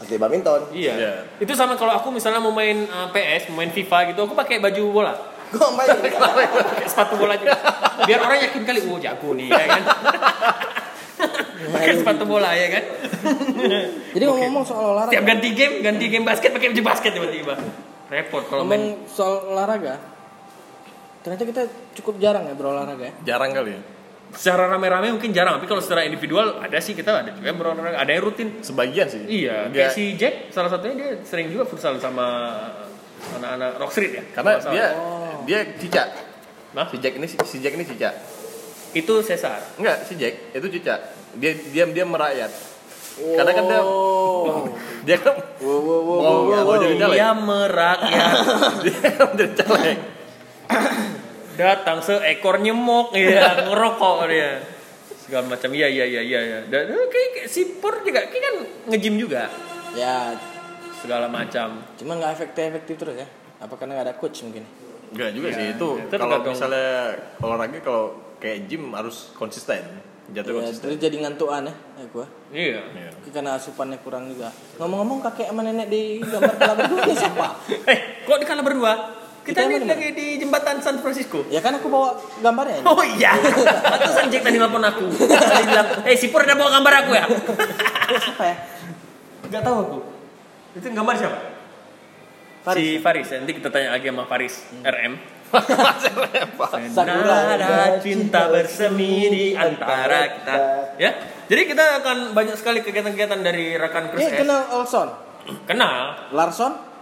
atlet 0.00 0.18
badminton. 0.20 0.60
Iya. 0.72 0.92
Iya. 0.96 1.12
Itu 1.40 1.52
sama 1.56 1.74
kalau 1.74 1.96
aku 1.96 2.12
misalnya 2.12 2.40
mau 2.40 2.52
main 2.52 2.84
eh, 2.84 3.08
PS, 3.12 3.50
mau 3.50 3.62
main 3.64 3.72
FIFA 3.72 4.12
gitu, 4.12 4.20
aku 4.28 4.34
pakai 4.36 4.60
baju 4.60 4.82
bola. 4.92 5.12
Kok 5.54 5.70
main? 5.78 5.88
pakai 5.88 6.88
sepatu 6.90 7.14
bola 7.16 7.34
juga. 7.38 7.54
Biar 8.04 8.18
orang 8.22 8.38
yakin 8.50 8.62
kali, 8.66 8.80
oh 8.86 8.98
jago 8.98 9.30
nih 9.32 9.46
ya 9.48 9.66
kan. 9.66 9.82
pakai 11.76 11.92
sepatu 11.96 12.24
bola 12.28 12.50
ya 12.52 12.68
kan. 12.70 12.84
Jadi 14.14 14.24
ngomong 14.26 14.64
soal 14.66 14.92
olahraga. 14.92 15.12
Tiap 15.16 15.24
ganti 15.24 15.48
game, 15.54 15.74
ganti 15.80 16.06
game 16.10 16.26
basket 16.26 16.50
pakai 16.52 16.74
baju 16.74 16.82
basket 16.82 17.10
tiba-tiba. 17.14 17.54
Repot 18.10 18.42
kalau 18.46 18.62
main. 18.66 18.78
Ngomong 18.78 19.08
soal 19.08 19.34
olahraga. 19.54 19.94
Ternyata 21.26 21.42
kita 21.42 21.62
cukup 21.98 22.22
jarang 22.22 22.46
ya 22.46 22.54
berolahraga 22.54 23.10
ya. 23.10 23.34
jarang 23.34 23.50
kali. 23.50 23.95
Secara 24.32 24.66
rame-rame 24.66 25.10
mungkin 25.10 25.30
jarang, 25.30 25.56
tapi 25.56 25.64
kalau 25.64 25.78
secara 25.78 26.02
individual 26.02 26.58
ada 26.58 26.76
sih 26.76 26.92
kita 26.92 27.08
ada 27.14 27.30
juga 27.30 27.46
yang 27.46 27.56
berolahraga, 27.56 27.96
ada 27.98 28.10
yang 28.10 28.22
rutin. 28.22 28.48
Sebagian 28.60 29.06
sih. 29.06 29.22
Iya, 29.24 29.70
Dia- 29.70 29.88
kayak 29.88 29.92
si 29.92 30.04
Jack 30.14 30.34
salah 30.50 30.68
satunya 30.68 30.94
dia 30.94 31.10
sering 31.22 31.48
juga 31.48 31.64
futsal 31.64 31.96
sama 31.96 32.26
anak-anak 33.32 33.70
Rock 33.76 33.90
Street 33.90 34.12
ya. 34.12 34.24
karena 34.30 34.60
dia 34.60 34.86
salah. 34.92 35.44
dia 35.44 35.58
cicak. 35.74 36.08
Nah, 36.74 36.84
Si 36.86 36.98
Jack 36.98 37.16
ini 37.16 37.26
si 37.26 37.56
Jack 37.58 37.72
ini 37.72 37.84
cicak. 37.84 38.14
itu 38.92 39.12
Cesar. 39.20 39.60
Enggak, 39.76 40.04
si 40.04 40.16
Jack 40.16 40.52
itu 40.52 40.66
cicak. 40.70 41.00
Dia 41.36 41.52
diam-diam 41.72 42.08
merakyat. 42.08 42.52
Karena 43.16 43.50
kan 43.50 43.64
dia 43.64 43.80
Oh. 43.80 44.68
dia 45.08 45.16
kan 45.16 45.32
Wow, 45.56 45.80
wow, 45.80 46.60
wow, 46.60 46.76
jadi 46.76 46.96
caleg. 46.98 47.16
Dia 47.16 47.30
merakyat. 47.32 48.32
Dia 48.84 49.08
kan 49.16 49.28
caleg. 49.32 49.96
Datang 51.56 51.98
seekor 51.98 52.56
nyemok 52.58 53.12
ya, 53.12 53.64
ngerokok 53.64 54.16
dia. 54.28 54.60
Segala 55.16 55.48
macam 55.48 55.70
iya 55.72 55.88
iya 55.88 56.04
iya 56.04 56.20
iya 56.20 56.40
iya. 56.40 56.58
Dan 56.64 56.86
eh, 56.86 57.06
kayak, 57.08 57.48
si 57.48 57.76
Pur 57.76 57.98
juga 58.00 58.22
kayak 58.22 58.42
kan 58.42 58.54
nge-gym 58.86 59.16
juga. 59.16 59.48
Ya, 59.92 60.36
Segala 60.96 61.26
macam. 61.26 61.80
cuma 61.94 62.12
nggak 62.14 62.32
efektif 62.32 62.62
efektif 62.66 62.94
terus 62.96 63.16
ya. 63.16 63.28
Apa 63.58 63.74
karena 63.74 63.96
nggak 63.96 64.06
ada 64.06 64.14
coach 64.14 64.42
mungkin? 64.42 64.64
Enggak 65.08 65.30
juga 65.32 65.48
Ya, 65.48 65.54
sih 65.54 65.66
itu 65.72 65.88
itu 65.96 66.06
kalau 66.10 66.36
tergantung. 66.36 66.52
misalnya 66.52 66.88
olahraga 67.38 67.78
kalau 67.80 68.04
kayak 68.36 68.66
gym 68.66 68.92
harus 68.92 69.32
konsisten. 69.32 69.82
Jatuh 70.26 70.50
Ya, 70.50 70.54
konsisten. 70.60 70.82
terus 70.82 70.96
jadi 70.98 71.16
ngantuan 71.22 71.62
ya, 71.64 71.74
ya 71.96 72.04
gua. 72.10 72.26
Iya. 72.50 72.80
Iya. 72.92 73.10
Karena 73.30 73.54
asupannya 73.54 73.98
kurang 74.00 74.26
juga. 74.26 74.50
Ngomong-ngomong 74.76 75.22
kakek 75.22 75.48
sama 75.48 75.62
nenek 75.62 75.86
di 75.86 76.02
gambar 76.18 76.54
kala 76.56 76.74
berdua 76.76 77.00
ini 77.02 77.14
siapa? 77.14 77.46
Eh, 77.86 77.98
kok 78.22 78.36
di 78.36 78.46
kala 78.46 78.60
berdua? 78.60 78.92
Kita, 79.46 79.62
Kita 79.62 79.78
ini 79.78 79.86
lagi 79.86 80.10
di 80.10 80.26
jembatan 80.42 80.82
San 80.82 80.98
Francisco. 80.98 81.46
Ya 81.46 81.62
kan 81.62 81.78
aku 81.78 81.86
bawa 81.86 82.18
gambarnya 82.42 82.82
ini. 82.82 82.86
Oh 82.90 82.98
iya, 82.98 83.30
pantesan 83.94 84.26
Jack 84.26 84.42
tadi 84.42 84.58
nelfon 84.58 84.82
aku. 84.82 85.06
Tadi 85.22 85.62
bilang, 85.70 85.88
eh 86.02 86.18
si 86.18 86.34
Pur 86.34 86.42
ada 86.42 86.58
bawa 86.58 86.74
gambar 86.74 86.92
aku 87.06 87.10
ya? 87.14 87.24
Siapa 88.18 88.42
ya? 88.42 88.56
Gak 89.46 89.62
tahu 89.62 89.76
aku. 89.86 89.98
Itu 90.74 90.90
gambar 90.90 91.14
siapa? 91.14 91.38
Faris. 92.66 92.82
Si 92.82 92.84
Faris. 92.98 93.26
Nanti 93.38 93.52
kita 93.54 93.70
tanya 93.70 93.94
lagi 93.94 94.10
sama 94.10 94.26
Faris 94.26 94.54
RM. 94.82 95.14
Sakura. 96.90 97.38
Cinta 98.02 98.50
bersemi 98.50 99.30
di 99.30 99.44
antara 99.54 100.26
kita. 100.26 100.56
Ya. 100.98 101.10
Jadi 101.46 101.62
kita 101.70 102.02
akan 102.02 102.34
banyak 102.34 102.58
sekali 102.58 102.82
kegiatan-kegiatan 102.82 103.38
dari 103.46 103.78
rekan 103.78 104.10
Chris 104.10 104.26
Ini 104.26 104.42
kenal 104.42 104.74
Olson. 104.74 105.08
Kenal, 105.70 106.26
Larson? 106.34 106.95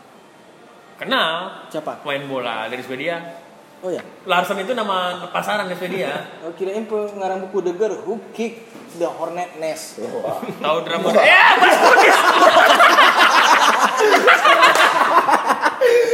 Kenal. 0.96 1.66
Siapa? 1.68 2.02
Main 2.02 2.26
bola 2.26 2.66
dari 2.70 2.82
Swedia. 2.82 3.18
Oh 3.84 3.92
ya. 3.92 4.00
Larson 4.24 4.56
itu 4.64 4.72
nama 4.72 5.28
pasaran 5.28 5.68
di 5.68 5.76
Swedia. 5.76 6.12
Oh 6.44 6.52
kirain 6.52 6.84
pengarang 6.84 7.44
buku 7.48 7.64
The 7.64 7.72
Girl 7.76 7.96
Who 8.04 8.20
Kicked 8.32 8.72
the 8.96 9.08
Hornet 9.08 9.58
Nest. 9.58 10.00
Tahu 10.00 10.78
drama? 10.86 11.08
Ya, 11.18 11.56
Mas 11.62 11.76
Kudis. 11.76 12.16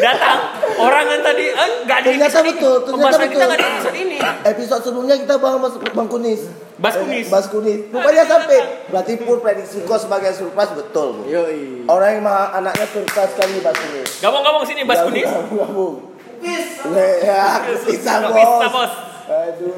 Datang 0.01 0.39
orang 0.81 1.05
yang 1.07 1.23
tadi 1.23 1.45
eh, 1.53 1.69
nggak 1.85 1.99
di 2.01 2.09
Ternyata 2.17 2.41
betul, 2.41 2.75
ternyata 2.83 2.91
Pembahasan 2.97 3.21
kita 3.29 3.35
betul. 3.37 3.47
nggak 3.47 3.59
di 3.61 3.67
episode 3.69 3.97
ini. 4.01 4.17
Episode 4.49 4.83
sebelumnya 4.83 5.17
kita 5.21 5.35
bahas 5.37 5.59
Mas 5.61 5.75
Bang 5.93 6.09
Kunis. 6.09 6.43
Bas 6.81 6.97
Kunis. 6.97 7.27
Bas 7.29 7.47
Kunis. 7.53 7.81
Rupanya 7.93 8.25
sampai. 8.25 8.89
Berarti 8.89 9.13
pun 9.21 9.39
prediksi 9.45 9.85
kau 9.85 10.01
sebagai 10.01 10.33
surprise 10.33 10.73
betul. 10.73 11.21
Bu. 11.21 11.23
Yoi. 11.29 11.85
Orang 11.85 12.09
yang 12.17 12.25
maha 12.25 12.57
anaknya 12.57 12.89
surprise 12.89 13.37
sekali 13.37 13.61
Bas 13.61 13.77
Kunis. 13.77 14.11
Gabung-gabung 14.25 14.65
sini 14.65 14.89
Bas 14.89 15.05
Kunis. 15.05 15.29
Gabung, 15.29 15.61
gabung. 15.61 15.97
Ya, 16.41 17.61
bisa 17.85 18.13
bos. 18.25 18.33
Bisa, 18.33 18.69
bos. 18.73 18.93
Aduh. 19.29 19.77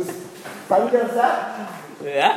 Paling 0.71 0.89
biasa. 0.95 1.27
Ya. 2.07 2.31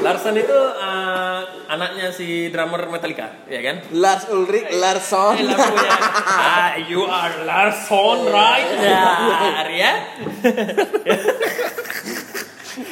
Larson 0.00 0.36
itu 0.36 0.58
eh, 0.80 1.40
anaknya 1.68 2.08
si 2.08 2.48
drummer 2.48 2.88
Metallica, 2.88 3.44
ya 3.46 3.60
kan? 3.60 3.84
Lars 3.92 4.26
Ulrich 4.32 4.72
Larsson. 4.80 5.36
Eh, 5.38 5.44
lagunya, 5.44 5.92
ah, 6.24 6.72
you 6.88 7.04
are 7.04 7.44
Larson, 7.44 8.18
right? 8.32 8.68
Ya, 8.80 9.68
ya. 9.68 9.92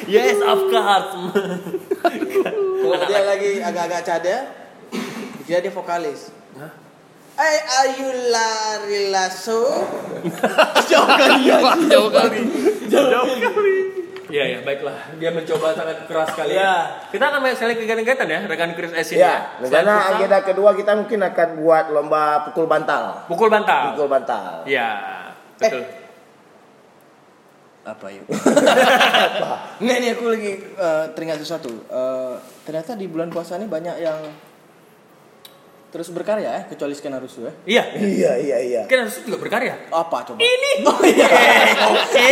yes, 0.07 0.39
of 0.43 0.67
course. 0.67 1.11
Kalau 2.83 2.97
dia 3.07 3.21
lagi 3.23 3.51
agak-agak 3.63 4.01
cada, 4.03 4.35
dia 5.47 5.57
dia 5.59 5.71
vokalis. 5.71 6.31
Hey, 7.33 7.57
are 7.65 7.89
you 7.97 8.09
Larry 8.29 9.09
Lasso? 9.09 9.65
Jauh 10.85 11.07
kali. 11.17 11.49
Jauh 11.89 12.09
kali. 12.13 12.41
Iya 14.33 14.43
ya, 14.49 14.59
baiklah. 14.65 15.13
Dia 15.21 15.29
mencoba 15.29 15.77
sangat 15.77 16.09
keras 16.09 16.33
sekali. 16.33 16.57
Ya. 16.57 17.05
Kita 17.09 17.33
akan 17.33 17.41
banyak 17.41 17.57
sekali 17.57 17.73
kegiatan-kegiatan 17.77 18.27
ya, 18.29 18.39
rekan 18.49 18.73
Chris 18.73 18.93
S 18.93 19.13
ini. 19.13 19.21
Ya, 19.21 19.61
rencana 19.61 20.13
agenda 20.13 20.41
kedua 20.41 20.73
kita 20.73 20.97
mungkin 20.97 21.21
akan 21.21 21.49
buat 21.61 21.85
lomba 21.93 22.49
pukul 22.49 22.65
bantal. 22.65 23.25
Pukul 23.29 23.49
bantal. 23.53 23.93
Pukul 23.93 24.09
bantal. 24.09 24.65
Ya, 24.65 24.89
betul. 25.61 26.02
Apa 27.83 28.07
yuk? 28.09 28.23
Nggak 29.83 29.97
nih 29.99 30.09
aku 30.15 30.25
lagi 30.31 30.51
eh, 30.55 31.05
teringat 31.11 31.43
sesuatu. 31.43 31.67
Eh, 31.83 32.33
ternyata 32.63 32.95
di 32.95 33.11
bulan 33.11 33.27
puasa 33.27 33.59
ini 33.59 33.67
banyak 33.67 33.99
yang 33.99 34.19
terus 35.91 36.09
berkarya 36.09 36.49
ya, 36.49 36.61
kecuali 36.65 36.95
Skenarusu 36.95 37.45
ya. 37.45 37.53
Iya. 37.69 37.83
Iya, 37.93 38.31
iya, 38.39 38.57
iya. 38.63 38.81
Kan 38.87 39.05
harus 39.05 39.19
juga 39.21 39.37
berkarya. 39.37 39.91
Apa 39.91 40.25
coba? 40.25 40.39
Ini. 40.39 40.71
Oh 40.89 40.99
iya. 41.03 41.27
Oke. 41.85 42.29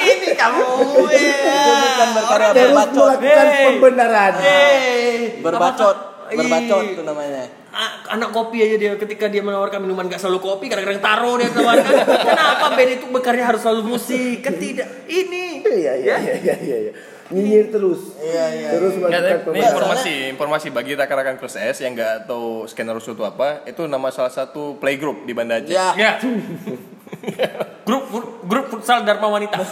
Ini 0.00 0.28
kamu. 0.34 0.64
Itu 1.06 1.50
bukan 1.76 2.08
berkarya 2.16 2.50
berbacot. 2.50 3.08
melakukan 3.20 3.46
pembenaran. 3.62 4.32
Eh, 4.40 5.38
Berbacot, 5.38 5.96
berbacot 6.26 6.82
itu 6.88 7.02
namanya. 7.04 7.44
Anak 8.06 8.32
kopi 8.32 8.64
aja 8.64 8.76
dia 8.80 8.92
ketika 8.96 9.28
dia 9.28 9.44
menawarkan 9.44 9.84
minuman 9.84 10.08
gak 10.08 10.16
selalu 10.22 10.40
kopi 10.40 10.72
kadang-kadang 10.72 11.02
taro 11.04 11.36
dia 11.36 11.52
tawarkan 11.52 11.92
kenapa 12.32 12.66
band 12.72 12.90
itu 12.96 13.06
berkarya 13.12 13.44
harus 13.44 13.60
selalu 13.60 13.96
musik 13.96 14.40
kan 14.40 14.56
tidak 14.56 14.88
ini 15.06 15.60
Iya, 15.66 15.92
iya, 15.98 16.16
Ya? 16.16 16.16
iya, 16.16 16.34
iya, 16.40 16.56
iya. 16.62 16.78
iya. 16.88 16.92
Nyinyir 17.26 17.74
terus. 17.74 18.14
Iya, 18.22 18.44
iya, 18.54 18.68
Terus 18.78 18.92
Nggak, 19.02 19.10
melakukan 19.10 19.42
tapi 19.42 19.58
ini 19.58 19.66
informasi 19.66 20.12
informasi 20.30 20.66
bagi 20.70 20.92
rekan-rekan 20.94 21.36
Chris 21.42 21.58
S 21.58 21.82
yang 21.82 21.98
nggak 21.98 22.30
tahu 22.30 22.70
skenario 22.70 23.02
itu 23.02 23.24
apa 23.26 23.66
itu 23.66 23.82
nama 23.90 24.14
salah 24.14 24.30
satu 24.30 24.78
playgroup 24.78 25.26
di 25.26 25.34
Banda 25.34 25.58
Aceh. 25.58 25.74
Ya. 25.74 25.90
ya 25.98 26.16
grup 27.82 28.10
grup 28.46 28.66
futsal 28.70 29.02
Dharma 29.02 29.26
Wanita 29.26 29.58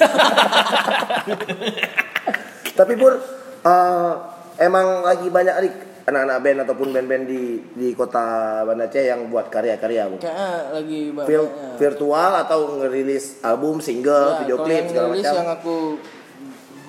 Tapi 2.74 2.92
Pur, 2.98 3.14
eh, 3.62 4.12
emang 4.59 5.07
lagi 5.07 5.31
banyak 5.31 5.55
anak-anak 6.04 6.36
band 6.38 6.58
ataupun 6.62 6.88
band-band 6.90 7.24
di 7.24 7.42
di 7.72 7.88
kota 7.92 8.20
Banda 8.62 8.84
Aceh 8.84 9.00
yang 9.02 9.26
buat 9.26 9.48
karya-karya, 9.48 10.04
Bu. 10.06 10.16
Kayaknya 10.18 10.48
lagi 10.70 11.00
banyak. 11.10 11.26
Vir- 11.26 11.52
virtual 11.76 12.32
atau 12.38 12.58
ngerilis 12.76 13.40
album, 13.40 13.80
single, 13.80 14.28
Ya, 14.30 14.38
video 14.38 14.56
klip 14.60 14.84
segala 14.86 15.08
macam. 15.10 15.34
yang 15.34 15.50
aku 15.50 15.76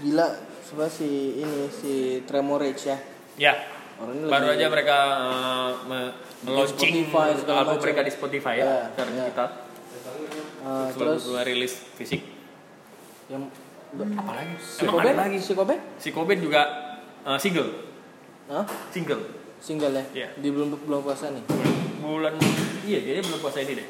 gila 0.01 0.27
coba 0.65 0.85
si 0.87 1.09
ini 1.39 1.61
si 1.69 1.93
Tremorage 2.23 2.81
ya. 2.83 2.97
ya 3.41 3.53
Orang 3.95 4.15
ini 4.17 4.27
baru 4.27 4.45
lagi- 4.45 4.59
aja 4.59 4.65
mereka 4.67 4.97
uh, 5.15 5.69
me- 5.85 6.13
launching 6.45 7.07
album 7.07 7.39
macam. 7.47 7.79
mereka 7.79 8.01
di 8.01 8.11
Spotify 8.11 8.55
ya, 8.57 8.65
Ya, 8.65 8.77
secara 8.91 9.09
ya. 9.09 9.25
Eh, 10.65 10.87
sebelum 10.91 11.15
terus 11.15 11.23
rilis 11.45 11.73
fisik 11.95 12.21
yang 13.27 13.47
apa 13.95 14.31
lagi 14.35 14.53
si 14.59 14.83
Kobe 14.83 15.11
lagi 15.13 15.37
si 15.39 15.51
Kobe? 15.53 15.75
si 15.95 16.09
Kobe 16.11 16.33
juga 16.35 16.61
uh, 17.23 17.37
single 17.37 17.94
Hah? 18.51 18.65
single 18.93 19.21
Single 19.57 19.93
ya? 19.97 20.03
Iya. 20.13 20.27
Di 20.37 20.47
belum 20.53 20.77
belum 20.85 21.01
puasa 21.01 21.33
nih. 21.33 21.43
bulan 22.05 22.37
iya 22.85 23.01
dia 23.01 23.21
belum 23.25 23.41
puasa 23.41 23.65
ini 23.65 23.81
deh 23.81 23.87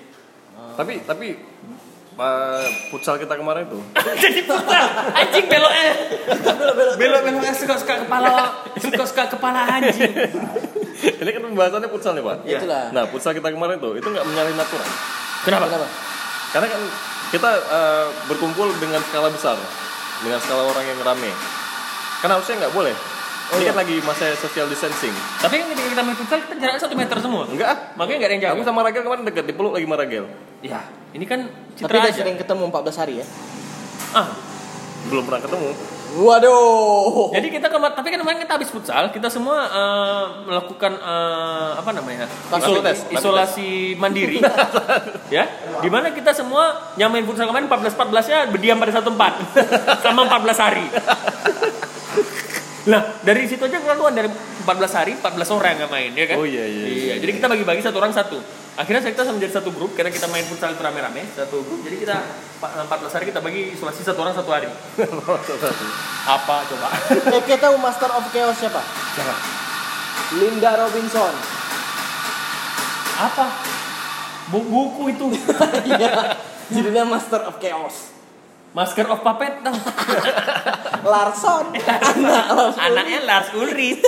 Tapi 0.80 1.04
tapi 1.04 1.36
uh, 2.16 2.64
futsal 2.88 3.20
kita 3.20 3.36
kemarin 3.36 3.68
itu 3.68 3.76
jadi 4.24 4.40
futsal 4.48 4.88
anjing 5.12 5.46
beloknya 5.52 5.92
belok 6.96 7.22
beloknya 7.28 7.52
suka 7.52 7.76
suka 7.76 8.08
kepala 8.08 8.64
suka 8.80 9.04
suka 9.04 9.24
kepala 9.36 9.68
anjing 9.68 10.16
ini 11.22 11.30
kan 11.30 11.42
pembahasannya 11.44 11.90
futsal 11.92 12.16
nih 12.16 12.24
pak. 12.24 12.38
Iya. 12.48 12.60
Itulah. 12.64 12.84
Nah 12.96 13.04
futsal 13.12 13.36
kita 13.36 13.52
kemarin 13.52 13.78
tuh 13.84 14.00
itu 14.00 14.08
nggak 14.08 14.26
menyalahin 14.26 14.58
aturan. 14.58 14.90
kenapa 15.44 15.66
Kenapa? 15.68 15.88
Karena 16.56 16.68
kan 16.72 16.82
kita 17.36 17.52
uh, 17.68 18.06
berkumpul 18.32 18.72
dengan 18.80 19.04
skala 19.04 19.28
besar, 19.28 19.60
dengan 20.24 20.40
skala 20.40 20.64
orang 20.72 20.86
yang 20.88 21.00
rame. 21.04 21.32
Kan 22.24 22.32
harusnya 22.32 22.66
nggak 22.66 22.74
boleh. 22.74 22.96
Oh, 23.46 23.56
Ini 23.56 23.62
iya. 23.62 23.72
kan 23.72 23.78
lagi 23.78 23.96
masa 24.02 24.26
social 24.34 24.66
distancing. 24.66 25.14
tapi 25.38 25.54
kan 25.56 25.70
ketika 25.70 25.90
kita 25.92 26.02
main 26.02 26.16
futsal 26.16 26.38
kita 26.40 26.54
jaraknya 26.58 26.82
satu 26.82 26.96
meter 26.96 27.18
semua 27.20 27.46
Enggak 27.46 27.68
ah. 27.68 27.78
makanya 27.94 28.18
nggak 28.18 28.26
ada 28.26 28.34
yang 28.34 28.44
jaga 28.44 28.54
Aku 28.54 28.64
sama 28.64 28.80
Ragel 28.82 29.02
kemarin 29.02 29.24
deket 29.24 29.46
dipeluk 29.46 29.72
lagi 29.72 29.86
sama 29.86 29.96
Ragel. 29.96 30.26
ya 30.60 30.80
ini 31.12 31.24
kan 31.24 31.40
Tapi 31.46 31.78
citra 31.78 31.94
udah 31.96 32.10
aja 32.10 32.18
sering 32.18 32.36
ketemu 32.36 32.64
14 32.68 32.98
hari 32.98 33.14
ya. 33.18 33.26
ah 34.14 34.28
Belum 35.06 35.22
pernah 35.22 35.38
ketemu. 35.40 35.70
Waduh. 36.16 37.30
Jadi 37.30 37.52
kita 37.52 37.68
kemarin, 37.68 37.94
tapi 37.94 38.08
kan 38.08 38.18
kemarin 38.18 38.40
kita 38.40 38.56
habis 38.56 38.72
futsal, 38.72 39.12
kita 39.12 39.28
semua 39.28 39.68
eh, 39.68 40.26
melakukan 40.44 40.96
eh, 40.96 41.72
apa 41.76 41.92
namanya? 41.92 42.26
Rapid 42.48 42.64
Iso- 42.64 42.82
test, 42.82 43.02
rapid 43.04 43.16
isolasi 43.16 43.70
mandiri. 43.96 44.40
ya. 45.36 45.46
Di 45.78 45.90
mana 45.92 46.10
kita 46.10 46.32
semua 46.32 46.90
yang 46.96 47.12
main 47.12 47.22
futsal 47.22 47.46
kemarin 47.46 47.68
14 47.68 48.00
14 48.02 48.32
nya 48.32 48.40
berdiam 48.48 48.78
pada 48.78 48.92
satu 48.92 49.12
tempat 49.12 49.34
selama 50.02 50.26
14 50.34 50.58
hari. 50.58 50.86
Nah, 52.86 53.02
dari 53.26 53.50
situ 53.50 53.66
aja 53.66 53.82
keluar 53.82 54.14
dari 54.14 54.30
14 54.30 54.66
hari 54.94 55.12
14 55.18 55.50
orang 55.50 55.74
yang 55.82 55.90
main, 55.90 56.14
ya 56.14 56.26
kan? 56.30 56.38
Oh, 56.38 56.46
iya, 56.46 56.66
iya, 56.70 56.86
iya. 56.86 57.14
Jadi 57.18 57.42
kita 57.42 57.50
bagi-bagi 57.50 57.82
satu 57.82 57.98
orang 57.98 58.14
satu. 58.14 58.38
Akhirnya 58.78 59.02
kita 59.02 59.26
menjadi 59.26 59.58
satu 59.58 59.74
grup 59.74 59.98
karena 59.98 60.14
kita 60.14 60.30
main 60.30 60.46
futsal 60.46 60.70
itu 60.70 60.84
rame-rame, 60.86 61.26
satu 61.34 61.66
grup. 61.66 61.82
Jadi 61.82 62.06
kita 62.06 62.14
14 62.62 62.86
hari 63.10 63.26
kita 63.34 63.42
bagi 63.42 63.74
isolasi 63.74 64.06
satu 64.06 64.22
orang 64.22 64.38
satu 64.38 64.52
hari. 64.54 64.70
Apa 66.38 66.56
coba? 66.70 66.88
Eh, 67.34 67.42
kita 67.42 67.58
tahu 67.58 67.76
Master 67.82 68.12
of 68.14 68.30
Chaos 68.30 68.58
siapa? 68.60 68.82
Siapa? 69.18 69.34
Linda 70.38 70.72
Robinson. 70.78 71.34
Apa? 73.16 73.46
Bu- 74.52 74.68
buku 74.68 75.10
itu. 75.10 75.26
Iya. 75.90 76.38
Judulnya 76.70 77.06
Master 77.06 77.46
of 77.46 77.58
Chaos. 77.58 78.15
Masker 78.76 79.08
of 79.08 79.24
Puppet 79.24 79.64
dong. 79.64 79.72
Larson. 81.16 81.72
Anak 81.80 82.46
Larson. 82.52 82.84
Anaknya 82.84 83.20
Lars 83.24 83.50
Ulrich. 83.56 84.04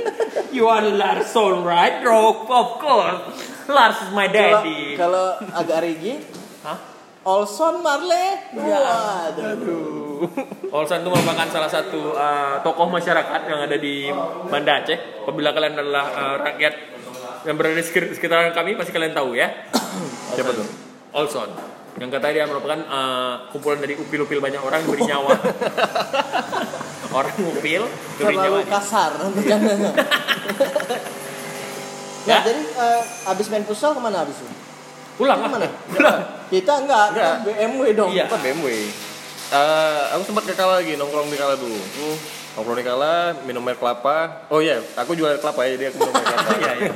you 0.56 0.66
are 0.66 0.82
Larson, 0.82 1.62
right? 1.62 2.02
Bro? 2.02 2.50
Of 2.50 2.82
course. 2.82 3.22
Lars 3.70 4.02
is 4.02 4.10
my 4.10 4.26
daddy. 4.26 4.98
kalau 4.98 5.38
agak 5.54 5.86
rigi, 5.86 6.18
Hah? 6.66 6.74
Olson 7.22 7.78
Marley. 7.78 8.58
Waduh. 8.58 10.26
Olsan 10.74 11.06
itu 11.06 11.10
merupakan 11.14 11.46
salah 11.54 11.70
satu 11.70 12.18
uh, 12.18 12.58
tokoh 12.66 12.90
masyarakat 12.90 13.40
yang 13.46 13.70
ada 13.70 13.78
di 13.78 14.10
Banda 14.50 14.82
Aceh. 14.82 14.98
Apabila 15.22 15.54
kalian 15.54 15.78
adalah 15.78 16.04
uh, 16.10 16.34
rakyat 16.42 16.74
yang 17.46 17.54
berada 17.54 17.78
di 17.78 17.86
sekitaran 17.86 18.50
kami, 18.50 18.74
pasti 18.74 18.90
kalian 18.90 19.14
tahu 19.14 19.38
ya. 19.38 19.46
Siapa 20.34 20.50
tuh? 20.50 20.66
Olson 21.14 21.77
yang 21.96 22.10
katanya 22.10 22.34
dia 22.34 22.44
merupakan 22.44 22.78
eh, 22.78 23.34
kumpulan 23.48 23.78
dari 23.78 23.94
upil-upil 23.94 24.38
banyak 24.38 24.60
orang 24.60 24.78
yang 24.80 24.90
beri 24.90 25.04
nyawa 25.04 25.32
orang 27.18 27.36
upil 27.40 27.82
beri 28.14 28.34
nyawa 28.34 28.58
Terlalu 28.58 28.68
kasar 28.68 29.10
bercandanya. 29.32 29.92
Ya. 32.24 32.34
Nah, 32.34 32.44
jadi 32.44 32.60
eh, 32.60 33.02
abis 33.26 33.48
main 33.48 33.64
futsal 33.64 33.96
ke 33.96 34.00
mana 34.00 34.20
abis 34.20 34.36
itu? 34.36 34.52
pulang 35.16 35.40
Ke 35.40 35.48
mana? 35.48 35.58
lah 35.58 35.72
pulang 35.88 36.18
Kita 36.46 36.72
enggak, 36.78 37.04
Enggak. 37.10 37.34
kita 37.40 37.56
BMW 37.64 37.84
dong. 37.96 38.10
Iya. 38.12 38.28
Bukan 38.28 38.40
BMW. 38.42 38.68
Eh, 39.48 40.02
aku 40.12 40.22
sempat 40.22 40.44
ke 40.44 40.52
Kala 40.52 40.78
lagi 40.78 40.92
nongkrong 40.94 41.24
di 41.26 41.38
Kala 41.40 41.56
dulu. 41.56 41.80
Nongkrong 42.52 42.76
di 42.76 42.84
Kala, 42.84 43.14
minum 43.42 43.64
air 43.64 43.80
kelapa. 43.80 44.44
Oh 44.46 44.60
iya, 44.60 44.76
aku 44.94 45.16
jual 45.16 45.30
air 45.30 45.40
kelapa 45.40 45.64
ya, 45.64 45.70
jadi 45.74 45.84
aku 45.88 45.96
minum 45.98 46.12
air 46.12 46.26
kelapa. 46.26 46.52
Iya, 46.58 46.72
iya. 46.76 46.92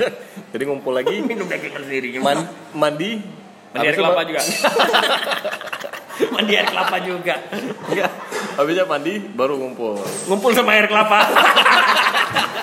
Jadi 0.52 0.62
ngumpul 0.68 0.92
lagi, 0.92 1.16
minum 1.18 1.48
daging 1.48 1.72
sendiri 1.74 2.08
man- 2.20 2.52
mandi, 2.70 3.24
mandi 3.74 3.86
air 3.88 3.96
kelapa 3.96 4.20
juga. 4.28 4.40
Mandi 6.28 6.52
air 6.52 6.66
kelapa 6.68 6.96
juga. 7.00 7.34
Enggak. 7.88 8.10
Habisnya 8.52 8.84
mandi 8.84 9.14
baru 9.32 9.56
ngumpul. 9.56 9.96
ngumpul 10.28 10.50
sama 10.52 10.76
air 10.76 10.86
kelapa. 10.86 11.20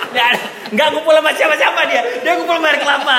Nggak, 0.09 0.29
nggak 0.73 0.87
ngumpul 0.89 1.13
sama 1.13 1.29
siapa-siapa 1.37 1.81
dia. 1.85 2.01
Dia 2.25 2.33
ngumpul 2.33 2.57
sama 2.57 2.67
air 2.73 2.79
kelapa. 2.81 3.17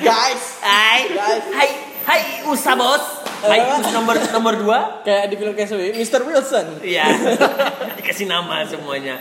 Guys, 0.00 0.44
hai. 0.64 1.00
Guys. 1.12 1.44
hai. 1.52 1.68
Hai 2.08 2.20
usa 2.48 2.72
bos. 2.72 3.04
Hai 3.44 3.60
us 3.76 3.86
nomor 3.92 4.16
nomor 4.32 4.54
dua. 4.56 4.78
Kayak 5.04 5.24
di 5.28 5.34
film 5.36 5.52
KSW, 5.52 5.92
Mr. 5.96 6.20
Wilson. 6.24 6.66
iya. 6.80 7.04
Dikasih 8.00 8.28
nama 8.28 8.64
semuanya. 8.64 9.20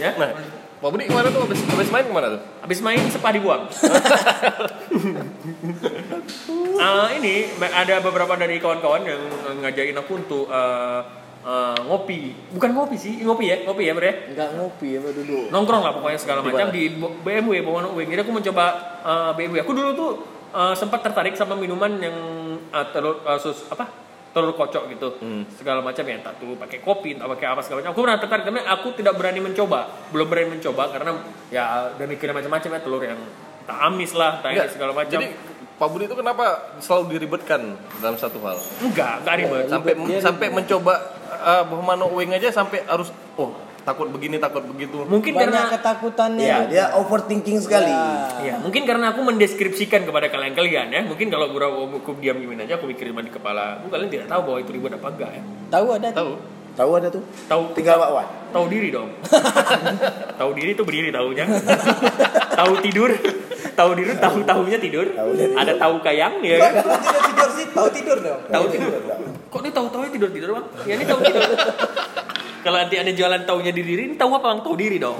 Ya? 0.00 0.16
Nah, 0.16 0.32
Pak 0.80 0.88
Budi 0.88 1.04
ke 1.04 1.12
mana 1.12 1.28
tuh? 1.28 1.44
Habis, 1.44 1.60
habis 1.60 1.88
main 1.88 2.04
ke 2.04 2.12
mana 2.12 2.26
tuh? 2.32 2.40
habis 2.60 2.78
main 2.80 3.00
sepah 3.06 3.32
dibuang 3.32 3.62
Eh, 6.80 7.08
ini 7.20 7.34
ada 7.60 8.00
beberapa 8.00 8.32
dari 8.34 8.56
kawan-kawan 8.56 9.04
yang 9.04 9.20
ngajakin 9.60 10.00
aku 10.00 10.12
untuk 10.16 10.48
eh, 10.48 11.00
eh, 11.44 11.76
ngopi 11.84 12.32
bukan 12.56 12.70
ngopi 12.72 12.96
sih 12.96 13.20
ngopi 13.20 13.44
ya 13.52 13.56
ngopi 13.68 13.82
ya 13.84 13.92
bre 13.92 14.32
Enggak 14.32 14.56
ngopi 14.56 14.96
apa 14.96 15.08
duduk. 15.12 15.52
nongkrong 15.52 15.82
lah 15.84 15.92
pokoknya 15.92 16.16
segala 16.16 16.40
macam 16.40 16.72
di 16.72 16.88
BMW 16.96 17.60
Bawang 17.60 17.92
Wing. 17.92 18.08
Jadi 18.08 18.24
aku 18.24 18.32
mencoba 18.32 18.64
uh, 19.04 19.30
BMW. 19.36 19.60
Aku 19.60 19.76
dulu 19.76 19.90
tuh 19.92 20.10
uh, 20.52 20.72
sempat 20.72 21.04
tertarik 21.04 21.36
sama 21.36 21.52
minuman 21.52 22.00
yang 22.00 22.16
uh, 22.72 22.86
telur 22.88 23.20
uh, 23.28 23.36
sus 23.36 23.68
apa 23.68 23.84
telur 24.30 24.54
kocok 24.54 24.84
gitu 24.88 25.08
Hmm. 25.18 25.42
segala 25.50 25.82
macam 25.82 26.02
ya 26.02 26.14
entah 26.16 26.34
tuh 26.34 26.54
pakai 26.54 26.78
kopi 26.78 27.14
entah 27.14 27.26
pakai 27.26 27.46
apa 27.48 27.60
segala 27.60 27.82
macam 27.82 27.90
aku 27.92 28.00
pernah 28.00 28.18
tertarik 28.18 28.44
tapi 28.44 28.58
aku 28.62 28.88
tidak 28.94 29.14
berani 29.14 29.40
mencoba 29.40 29.80
belum 30.10 30.26
berani 30.26 30.48
mencoba 30.54 30.82
karena 30.88 31.10
ya 31.50 31.62
udah 31.94 32.06
mikirnya 32.06 32.34
macam-macam 32.34 32.70
ya 32.70 32.80
telur 32.80 33.02
yang 33.02 33.18
entah 33.60 33.78
amis 33.84 34.12
lah 34.12 34.38
Enggak. 34.40 34.70
segala 34.70 34.92
macam 34.94 35.18
Jadi 35.18 35.28
Pak 35.80 35.88
Budi 35.88 36.04
itu 36.04 36.12
kenapa 36.12 36.44
selalu 36.76 37.16
diribetkan 37.16 37.72
dalam 38.04 38.12
satu 38.14 38.36
hal? 38.44 38.60
enggak 38.84 39.24
enggak 39.24 39.34
ribet 39.40 39.64
Sampai 39.66 39.92
sampai 40.20 40.46
mencoba 40.52 40.94
uh, 41.32 41.62
Bohmano 41.64 42.12
Wing 42.12 42.30
aja 42.30 42.52
sampai 42.52 42.84
harus 42.84 43.08
oh 43.34 43.56
takut 43.80 44.08
begini 44.12 44.36
takut 44.36 44.64
begitu. 44.68 45.02
mungkin 45.08 45.32
Banyak 45.34 45.50
karena 45.50 45.60
ketakutannya. 45.72 46.44
Iya, 46.44 46.58
dia 46.68 46.84
overthinking 46.96 47.58
sekali. 47.60 47.90
Ya. 47.90 48.54
Ya, 48.54 48.54
mungkin 48.60 48.84
karena 48.84 49.12
aku 49.12 49.20
mendeskripsikan 49.24 50.04
kepada 50.04 50.28
kalian-kalian 50.28 50.86
ya. 50.92 51.00
Mungkin 51.04 51.32
kalau 51.32 51.52
gua 51.52 51.68
aku 51.68 52.16
diam 52.20 52.36
diamin 52.40 52.64
aja, 52.64 52.76
aku 52.76 52.88
mikirin 52.88 53.16
di 53.16 53.32
kepala. 53.32 53.80
Aku 53.80 53.88
kalian 53.88 54.08
tidak 54.12 54.26
tahu 54.28 54.40
bahwa 54.46 54.58
itu 54.60 54.70
ribet 54.72 54.92
apa 54.96 55.08
enggak 55.12 55.30
ya. 55.36 55.42
Tahu 55.70 55.86
ada 55.96 56.08
Tahu? 56.12 56.32
Tahu 56.70 56.90
ada 56.96 57.08
tuh? 57.12 57.22
Tahu 57.50 57.62
Tinggal 57.76 57.98
bakwan. 57.98 58.26
tahu 58.54 58.64
diri 58.70 58.88
dong. 58.94 59.10
tahu 60.40 60.50
diri 60.54 60.70
itu 60.72 60.82
berdiri 60.86 61.10
tahunya. 61.10 61.44
tahu 62.60 62.72
tidur, 62.82 63.10
tahu 63.74 63.90
tidur, 63.98 64.16
tahu 64.16 64.38
tahunya 64.46 64.78
tidur. 64.78 65.06
Tahunya 65.12 65.46
tidur. 65.50 65.60
Ada 65.60 65.72
tahu 65.76 65.94
kayang 66.00 66.40
ya 66.40 66.56
Kok 66.56 66.64
kan? 66.64 66.72
tidur 67.02 67.20
tidur 67.26 67.48
sih? 67.52 67.66
Tahu 67.74 67.88
tidur 67.90 68.16
dong. 68.22 68.40
Tahu 68.48 68.64
tidur. 68.70 68.90
Kok 69.50 69.60
dia 69.60 69.72
tahu 69.72 69.86
tahunya 69.88 70.10
tidur 70.12 70.30
tidur 70.30 70.50
bang? 70.54 70.66
Ya 70.86 70.94
ini 70.94 71.04
tahu 71.04 71.20
tidur. 71.20 71.42
Kalau 72.64 72.76
nanti 72.76 72.94
ada 72.94 73.08
jualan 73.08 73.42
taunya 73.42 73.72
di 73.72 73.80
diri, 73.80 74.02
ini 74.04 74.14
tahu 74.14 74.30
apa 74.32 74.46
bang? 74.48 74.60
Tahu 74.60 74.74
diri 74.76 74.96
dong. 74.96 75.16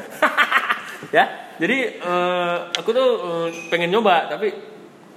ya, 1.16 1.24
jadi 1.56 1.78
eh, 1.96 2.56
aku 2.74 2.90
tuh 2.90 3.08
eh, 3.20 3.46
pengen 3.68 3.90
nyoba, 3.90 4.26
tapi 4.26 4.48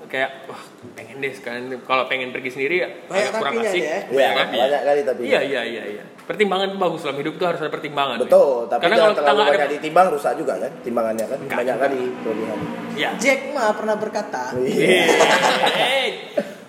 kayak 0.06 0.46
wah 0.46 0.62
pengen 0.94 1.18
deh 1.18 1.34
sekarang 1.34 1.74
kalau 1.82 2.06
pengen 2.06 2.30
pergi 2.30 2.54
sendiri 2.54 2.76
ya 2.78 2.90
kurang 3.10 3.58
asik. 3.58 3.82
ya. 3.82 3.98
Iya, 4.06 4.30
Banyak 4.30 4.36
tapi. 4.38 4.56
banyak 4.60 4.82
kali 4.84 5.02
tapi. 5.02 5.22
Iya 5.26 5.40
iya 5.42 5.62
iya 5.64 5.84
iya. 5.90 6.04
Pertimbangan 6.24 6.70
itu 6.70 6.78
bagus 6.78 7.02
dalam 7.02 7.18
hidup 7.18 7.34
tuh 7.36 7.46
harus 7.50 7.60
ada 7.60 7.72
pertimbangan. 7.72 8.18
Betul, 8.22 8.70
tapi 8.70 8.82
Karena 8.86 8.96
kalau 8.96 9.10
kita 9.10 9.22
terlalu 9.24 9.42
nggak 9.42 9.58
ada 9.58 9.70
ditimbang 9.74 10.08
rusak 10.14 10.34
juga 10.38 10.54
kan 10.60 10.72
timbangannya 10.86 11.26
kan. 11.26 11.38
Enggak. 11.40 11.58
Banyak 11.58 11.76
kali 11.82 12.00
kelebihan. 12.20 12.58
ya. 12.94 13.10
Jack 13.18 13.40
Ma 13.50 13.74
pernah 13.74 13.96
berkata, 13.98 14.44
Iya. 14.60 15.04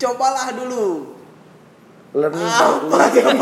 Cobalah 0.00 0.48
dulu. 0.50 1.12
Learning 2.10 2.42
Ah, 2.42 2.74
by 2.82 3.06
doing. 3.12 3.38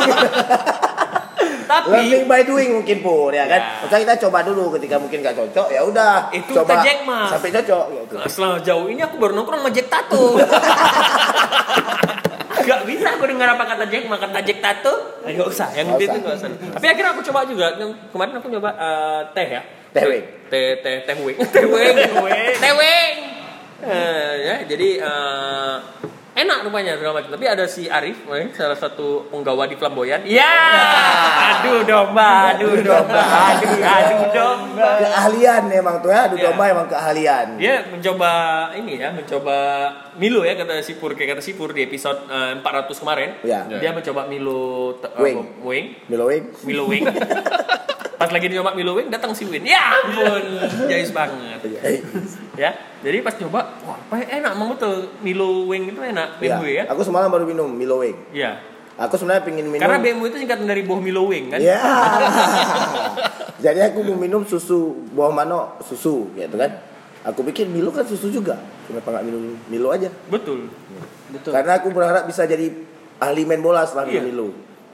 tapi 1.64 1.86
Learning 1.88 2.24
by 2.26 2.42
doing 2.42 2.70
mungkin 2.74 2.98
pun 2.98 3.30
ya 3.30 3.44
kan. 3.44 3.56
Ya. 3.56 3.68
Maksudnya 3.80 4.00
kita 4.02 4.14
coba 4.26 4.38
dulu 4.42 4.74
ketika 4.74 4.96
mungkin 4.96 5.22
nggak 5.22 5.36
cocok 5.36 5.68
ya 5.68 5.80
udah. 5.82 6.28
Itu 6.30 6.52
coba 6.54 6.82
Jack 6.82 7.00
Ma. 7.02 7.28
sampai 7.28 7.48
cocok 7.50 7.84
gitu. 7.94 8.14
Setelah 8.26 8.58
jauh 8.60 8.86
ini 8.86 9.00
aku 9.00 9.16
baru 9.16 9.32
nongkrong 9.34 9.62
sama 9.62 9.70
Jack 9.70 9.88
Tato. 9.88 10.24
Gak 12.58 12.84
bisa 12.84 13.16
aku 13.16 13.24
dengar 13.24 13.48
apa 13.48 13.64
kata 13.64 13.88
Jack 13.88 14.04
Ma, 14.04 14.20
kata 14.20 14.44
Jack 14.44 14.60
Tato. 14.60 14.92
Gak 15.22 15.46
usah, 15.46 15.72
yang 15.72 15.88
Nggak 15.88 16.04
itu 16.04 16.12
usah. 16.12 16.20
gak 16.20 16.34
usah. 16.36 16.48
Tapi 16.74 16.86
akhirnya 16.86 17.10
aku 17.12 17.22
coba 17.24 17.40
juga. 17.48 17.66
Yang 17.74 17.90
Kemarin 18.10 18.32
aku 18.36 18.48
coba 18.50 18.70
eh, 18.76 19.20
teh 19.32 19.48
ya. 19.48 19.62
Teh 19.88 20.04
wing. 20.04 20.24
Teh 20.50 20.76
teh 20.84 20.96
teh 21.06 21.14
wing. 21.16 21.36
Teh 21.46 21.64
wing. 21.64 21.96
Teh 22.54 22.72
wing. 22.74 23.14
Eh, 23.80 24.32
ya, 24.42 24.56
jadi 24.66 24.88
eh, 25.00 25.74
enak 26.38 26.58
rupanya 26.62 26.94
segala 26.94 27.18
macam. 27.18 27.30
Tapi 27.34 27.46
ada 27.46 27.64
si 27.66 27.90
Arif, 27.90 28.22
eh, 28.30 28.48
salah 28.54 28.78
satu 28.78 29.26
penggawa 29.28 29.66
di 29.66 29.74
Flamboyan. 29.74 30.22
Ya, 30.22 30.46
aduh 31.58 31.82
domba, 31.82 32.54
aduh 32.54 32.78
domba, 32.78 33.22
aduh 33.54 33.74
aduh 33.78 34.22
domba. 34.30 34.88
Keahlian 35.02 35.62
emang 35.74 35.98
tuh 35.98 36.10
ya, 36.14 36.30
adu 36.30 36.36
Ya. 36.38 36.50
domba 36.50 36.64
emang 36.70 36.86
keahlian. 36.86 37.46
Dia 37.58 37.74
mencoba 37.90 38.30
ini 38.78 38.94
ya, 38.96 39.10
mencoba 39.10 39.56
Milo 40.18 40.42
ya 40.42 40.54
kata 40.54 40.82
Sipur 40.82 41.14
kayak 41.14 41.38
kata 41.38 41.42
Sipur 41.42 41.74
di 41.74 41.82
episode 41.82 42.26
eh, 42.30 42.54
400 42.62 43.02
kemarin. 43.02 43.28
Ya. 43.42 43.66
Dia 43.66 43.90
mencoba 43.90 44.26
Milo 44.30 44.94
eh, 45.02 45.22
Wing. 45.22 45.38
wing. 45.66 45.86
Milo 46.06 46.24
wing. 46.30 46.44
Milo 46.62 46.84
wing. 46.86 47.04
Pas 48.18 48.30
lagi 48.34 48.50
dicoba 48.50 48.74
Milo 48.74 48.98
wing 48.98 49.14
datang 49.14 49.30
si 49.30 49.46
Win. 49.46 49.62
Ya 49.62 49.94
ampun, 50.02 50.42
jayus 50.90 51.14
banget. 51.14 51.62
Ya. 52.58 52.74
Jadi 52.98 53.22
pas 53.22 53.30
coba, 53.32 53.78
wah, 53.86 53.94
apa 53.96 54.18
enak 54.18 54.50
emang 54.52 54.74
betul 54.74 55.14
Milo 55.22 55.64
wing 55.64 55.88
itu 55.88 56.00
enak 56.02 56.42
Ya. 56.42 56.58
BMW 56.58 56.66
ya. 56.74 56.84
Aku 56.90 57.06
semalam 57.06 57.30
baru 57.30 57.46
minum 57.46 57.70
Milo 57.70 58.02
wing. 58.02 58.18
Iya. 58.34 58.58
Aku 58.98 59.14
sebenarnya 59.14 59.46
pengen 59.46 59.70
minum. 59.70 59.78
Karena 59.78 60.02
BMW 60.02 60.26
itu 60.26 60.38
singkatan 60.42 60.66
dari 60.66 60.82
buah 60.82 60.98
Milo 60.98 61.30
wing 61.30 61.54
kan. 61.54 61.62
Ya. 61.62 61.78
Jadi 63.64 63.80
aku 63.80 64.02
mau 64.02 64.14
minum 64.14 64.42
susu 64.42 64.94
buah 65.08 65.30
mano 65.30 65.78
susu 65.80 66.34
gitu 66.34 66.54
kan. 66.54 66.82
Aku 67.24 67.42
pikir 67.44 67.66
Milo 67.66 67.90
kan 67.90 68.02
susu 68.02 68.26
juga. 68.28 68.58
Kenapa 68.86 69.14
nggak 69.14 69.24
minum 69.24 69.42
Milo 69.66 69.90
aja? 69.90 70.10
Betul. 70.26 70.66
Betul. 71.30 71.50
Karena 71.50 71.78
aku 71.78 71.90
berharap 71.90 72.26
bisa 72.26 72.42
jadi 72.42 72.70
ahli 73.18 73.42
main 73.44 73.60
bola 73.60 73.82
setelah 73.82 74.06
Iya. 74.06 74.22
minum 74.22 74.26
Milo. 74.26 74.48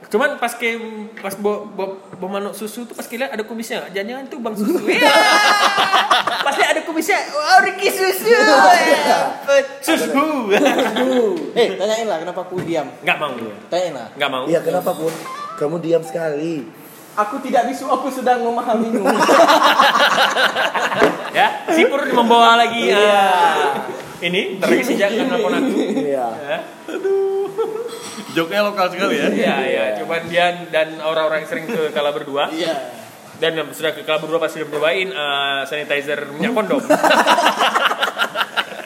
Cuman 0.05 0.37
pas 0.37 0.53
ke 0.53 0.77
pas 1.17 1.33
bo, 1.41 1.65
bo, 1.73 1.97
bo 1.97 2.25
manuk 2.29 2.53
susu 2.53 2.85
tuh 2.85 2.93
pas 2.93 3.05
lihat 3.09 3.33
ada 3.33 3.43
kumisnya 3.43 3.89
jangan-jangan 3.89 4.25
tuh 4.29 4.39
bang 4.39 4.55
susu. 4.55 4.85
Ya. 4.85 5.01
Pas 6.45 6.53
lihat 6.61 6.77
ada 6.77 6.81
kumisnya 6.85 7.17
wah 7.33 7.59
Ricky 7.65 7.89
susu. 7.89 8.33
Susu. 9.81 10.25
Eh, 11.55 11.79
tanyain 11.79 12.03
lah 12.03 12.19
kenapa 12.19 12.43
aku 12.43 12.59
diam. 12.67 12.85
nggak 13.01 13.17
mau. 13.17 13.31
Tanyain 13.71 13.93
lah. 13.95 14.07
nggak 14.13 14.29
mau. 14.29 14.43
Iya 14.45 14.59
kenapa 14.61 14.91
pun? 14.93 15.13
Kamu 15.55 15.79
diam 15.79 16.03
sekali. 16.03 16.67
Aku 17.15 17.39
tidak 17.39 17.71
bisu, 17.71 17.87
aku 17.87 18.11
sedang 18.11 18.43
memahamimu. 18.43 19.07
ya 21.37 21.47
Sipur 21.71 22.03
membawa 22.11 22.59
lagi. 22.59 22.91
Ah, 22.91 23.87
ini 24.21 24.55
ntar 24.57 24.67
lagi 24.69 24.83
sejak 24.91 25.09
telepon 25.11 25.53
aku 25.53 25.69
Iya. 25.97 26.27
ya 26.31 26.57
Joknya 28.35 28.67
lokal 28.67 28.91
sekali 28.91 29.15
ya. 29.15 29.31
Iya, 29.31 29.55
iya. 29.63 29.83
Cuman 29.95 30.27
dia 30.27 30.67
dan 30.67 30.99
orang-orang 30.99 31.43
yang 31.43 31.49
sering 31.49 31.65
ke 31.65 31.87
kala 31.89 32.11
berdua 32.11 32.51
Iya. 32.51 32.91
dan 33.39 33.55
yang 33.55 33.71
sudah 33.71 33.95
ke 33.95 34.03
kala 34.03 34.19
berdua 34.19 34.43
pasti 34.43 34.59
udah 34.59 34.71
cobain 34.71 35.07
eh, 35.07 35.61
sanitizer 35.63 36.27
minyak 36.31 36.51
kondom. 36.51 36.83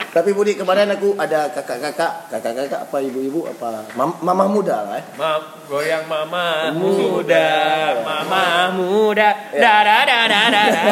Tapi 0.10 0.34
Budi 0.34 0.58
kemarin 0.58 0.90
aku 0.90 1.14
ada 1.16 1.54
kakak-kakak, 1.54 2.34
kakak-kakak 2.34 2.82
apa 2.82 2.98
ibu-ibu 3.00 3.46
apa 3.46 3.86
mam 3.94 4.18
mamah 4.20 4.48
muda 4.50 4.78
lah. 4.82 4.98
Eh. 4.98 5.06
Ma, 5.16 5.38
goyang 5.66 6.10
mama 6.10 6.74
muda, 6.74 7.50
mama 8.02 8.74
muda, 8.74 9.30
da 9.56 9.76
da 9.82 9.98
da 10.04 10.18
da 10.28 10.42
da 10.48 10.62
da. 10.70 10.84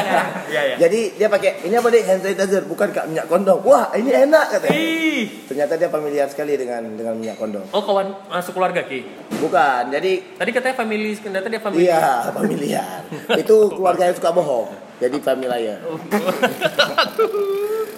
Iya, 0.48 0.62
iya. 0.64 0.76
Jadi 0.80 1.20
dia 1.20 1.28
pakai 1.28 1.62
ini 1.62 1.76
apa 1.76 1.88
deh 1.92 2.02
hand 2.02 2.22
sanitizer 2.24 2.64
bukan 2.66 2.90
kak 2.90 3.06
minyak 3.06 3.28
kondom. 3.28 3.60
Wah 3.62 3.92
ini 3.94 4.10
enak 4.10 4.46
katanya. 4.58 4.74
Ih. 4.74 5.46
Ternyata 5.46 5.76
dia 5.76 5.90
familiar 5.92 6.26
sekali 6.28 6.56
dengan 6.56 6.82
dengan 6.96 7.14
minyak 7.14 7.36
kondom. 7.36 7.68
Oh 7.70 7.84
kawan 7.84 8.16
masuk 8.32 8.56
keluarga 8.56 8.82
Ki. 8.82 9.04
Bukan. 9.38 9.92
Jadi 9.92 10.40
Tadi 10.40 10.50
katanya 10.50 10.76
family, 10.76 11.12
ternyata 11.14 11.48
dia 11.48 11.62
family. 11.62 11.84
iya 11.86 12.32
familiar. 12.32 13.04
Itu 13.36 13.70
keluarga 13.70 14.08
yang 14.08 14.16
suka 14.16 14.32
bohong. 14.32 14.87
Jadi 14.98 15.18
familiar. 15.22 15.78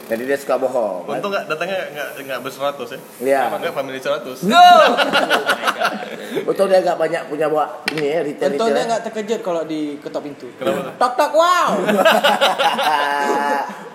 Jadi 0.10 0.26
dia 0.26 0.38
suka 0.42 0.58
bohong. 0.58 1.06
kan? 1.06 1.22
Untung 1.22 1.30
nggak 1.30 1.46
datangnya 1.46 1.86
nggak 1.94 2.08
nggak 2.26 2.40
berseratus 2.42 2.98
ya. 2.98 3.00
Iya. 3.22 3.42
Nggak 3.62 3.74
family 3.78 4.00
seratus. 4.02 4.42
Untung 6.50 6.66
dia 6.66 6.82
nggak 6.82 6.98
banyak 6.98 7.22
punya 7.30 7.46
buat 7.46 7.86
ini 7.94 8.08
ya 8.10 8.20
retail 8.26 8.58
Tentunya 8.58 8.74
retail. 8.74 8.90
nggak 8.90 9.02
terkejut 9.06 9.42
kalau 9.46 9.62
di 9.70 10.02
ketok 10.02 10.22
pintu. 10.26 10.50
Kenapa? 10.58 10.98
Tok 10.98 11.14
tok 11.14 11.32
wow. 11.38 11.72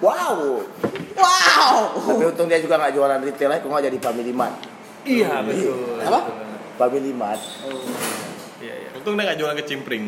wow. 0.07 0.37
wow. 1.19 1.75
Tapi 1.99 2.23
untung 2.31 2.47
dia 2.47 2.63
juga 2.63 2.79
nggak 2.79 2.95
jualan 2.95 3.19
retail 3.19 3.51
ya, 3.51 3.59
kok 3.59 3.69
nggak 3.69 3.85
jadi 3.91 3.99
family 3.99 4.33
mart. 4.33 4.55
Iya 5.03 5.43
betul. 5.43 5.99
Apa? 5.99 6.21
Family 6.79 7.11
mart. 7.11 7.43
Iya 8.63 8.75
iya. 8.87 8.89
Untung 8.95 9.19
dia 9.19 9.27
nggak 9.27 9.39
jualan 9.43 9.57
kecimpring. 9.59 10.05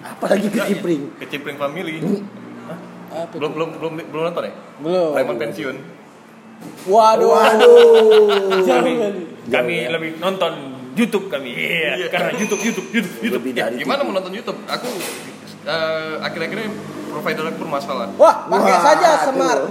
Apalagi 0.00 0.48
kecimpring. 0.48 1.02
Kecimpring 1.20 1.56
family. 1.60 2.00
Apa 3.10 3.34
Belum 3.36 3.50
belum 3.52 3.68
belum 3.76 3.92
belum 4.08 4.22
nonton 4.30 4.42
ya? 4.46 4.52
Belum. 4.80 5.12
Preman 5.12 5.36
pensiun. 5.36 5.76
Waduh. 6.88 7.28
Waduh. 7.32 8.64
Kami 8.64 8.92
kami 9.50 9.76
lebih 9.90 10.10
nonton 10.22 10.52
YouTube 10.94 11.26
kami. 11.28 11.52
Iya. 11.52 12.08
Karena 12.08 12.32
YouTube 12.36 12.62
YouTube 12.62 12.88
YouTube 12.92 13.16
YouTube. 13.20 13.42
Lebih 13.42 13.52
dari 13.56 13.74
Gimana 13.82 14.00
mau 14.06 14.14
nonton 14.14 14.32
YouTube? 14.32 14.58
Aku 14.68 14.88
eh, 15.66 16.14
akhir-akhir 16.22 16.58
ini 16.64 16.70
provider 17.10 17.44
aku 17.44 17.58
bermasalah. 17.60 18.06
Wah, 18.14 18.46
pakai 18.46 18.72
Wah, 18.72 18.82
saja 18.82 19.08
aduh. 19.10 19.24
smart. 19.28 19.62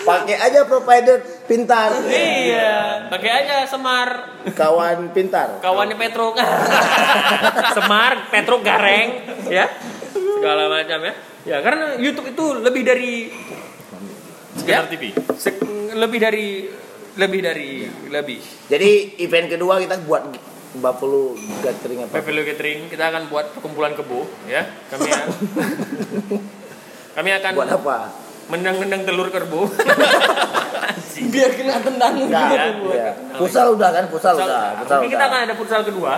Pakai 0.00 0.36
aja 0.40 0.64
provider 0.64 1.18
pintar. 1.44 1.92
Iya. 2.00 3.06
Pakai 3.08 3.30
aja 3.36 3.68
Semar. 3.68 4.40
Kawan 4.48 5.12
pintar. 5.12 5.60
Kawannya 5.60 5.96
Petro. 5.96 6.32
Semar, 7.76 8.32
Petro 8.32 8.58
Gareng, 8.58 9.08
ya. 9.46 9.68
Segala 10.12 10.66
macam 10.66 10.98
ya. 11.02 11.12
Ya 11.44 11.56
karena 11.60 11.96
YouTube 11.96 12.28
itu 12.28 12.44
lebih 12.56 12.82
dari 12.82 13.12
Sekedar 14.54 14.84
Ya. 14.84 14.90
TV. 14.90 15.14
sek- 15.38 15.62
lebih 15.94 16.18
dari 16.18 16.66
lebih 17.14 17.40
dari 17.40 17.70
lebih. 18.08 18.38
Jadi 18.66 18.90
event 19.18 19.46
kedua 19.48 19.78
kita 19.78 20.02
buat 20.02 20.24
Buffalo 20.74 21.34
gathering 21.60 22.04
apa? 22.04 22.12
Pavilion 22.14 22.44
Catering 22.44 22.78
kita 22.86 23.04
akan 23.08 23.22
buat 23.28 23.52
perkumpulan 23.52 23.92
kebo 23.92 24.24
ya. 24.44 24.64
Kami 24.92 25.08
kami 27.16 27.30
akan 27.34 27.52
Buat 27.54 27.72
apa? 27.72 27.96
mendang-mendang 28.48 29.04
telur 29.04 29.28
kerbau. 29.28 29.68
Biar 31.28 31.50
kena 31.52 31.82
tendang 31.82 32.14
Enggak. 32.16 32.48
gitu. 32.48 32.88
Ya. 32.94 33.10
Pusal 33.36 33.74
udah 33.74 33.90
kan? 33.90 34.04
Pusal 34.08 34.34
udah. 34.34 34.80
Pusal 34.80 34.96
Mungkin 35.02 35.12
kita 35.12 35.20
udah. 35.20 35.30
akan 35.34 35.40
ada 35.44 35.54
futsal 35.58 35.80
kedua. 35.82 36.12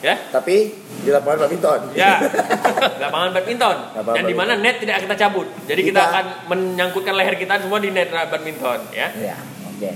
Ya. 0.00 0.14
Tapi 0.28 0.56
di 1.00 1.08
lapangan 1.08 1.44
badminton. 1.44 1.80
Ya, 1.94 2.20
lapangan 3.00 3.30
badminton. 3.32 3.76
Lapangan 3.94 4.16
yang 4.16 4.26
di 4.26 4.34
mana 4.34 4.52
net 4.56 4.76
tidak 4.76 5.00
kita 5.00 5.14
cabut. 5.18 5.46
Jadi 5.64 5.80
kita, 5.80 5.96
Kita- 5.96 6.10
akan 6.10 6.24
menyangkutkan 6.50 7.14
leher 7.14 7.36
kita 7.36 7.54
semua 7.58 7.78
di 7.78 7.88
net 7.88 8.10
badminton, 8.10 8.80
ya. 8.92 9.08
Ya, 9.16 9.36
oke. 9.64 9.90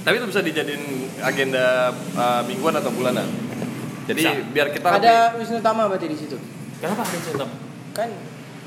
Tapi 0.00 0.14
itu 0.16 0.26
bisa 0.26 0.40
dijadiin 0.40 0.82
agenda 1.20 1.64
uh, 2.14 2.42
mingguan 2.42 2.72
atau 2.72 2.88
bulanan. 2.88 3.28
Jadi 4.04 4.22
Bisa. 4.22 4.32
biar 4.50 4.68
kita 4.70 4.86
lebih- 4.88 5.00
Ada 5.02 5.14
Wisnu 5.36 5.60
Tama 5.60 5.86
berarti 5.86 6.06
di 6.06 6.16
situ. 6.16 6.36
Kenapa 6.78 7.02
ada 7.02 7.18
contoh? 7.20 7.48
Kan 7.92 8.08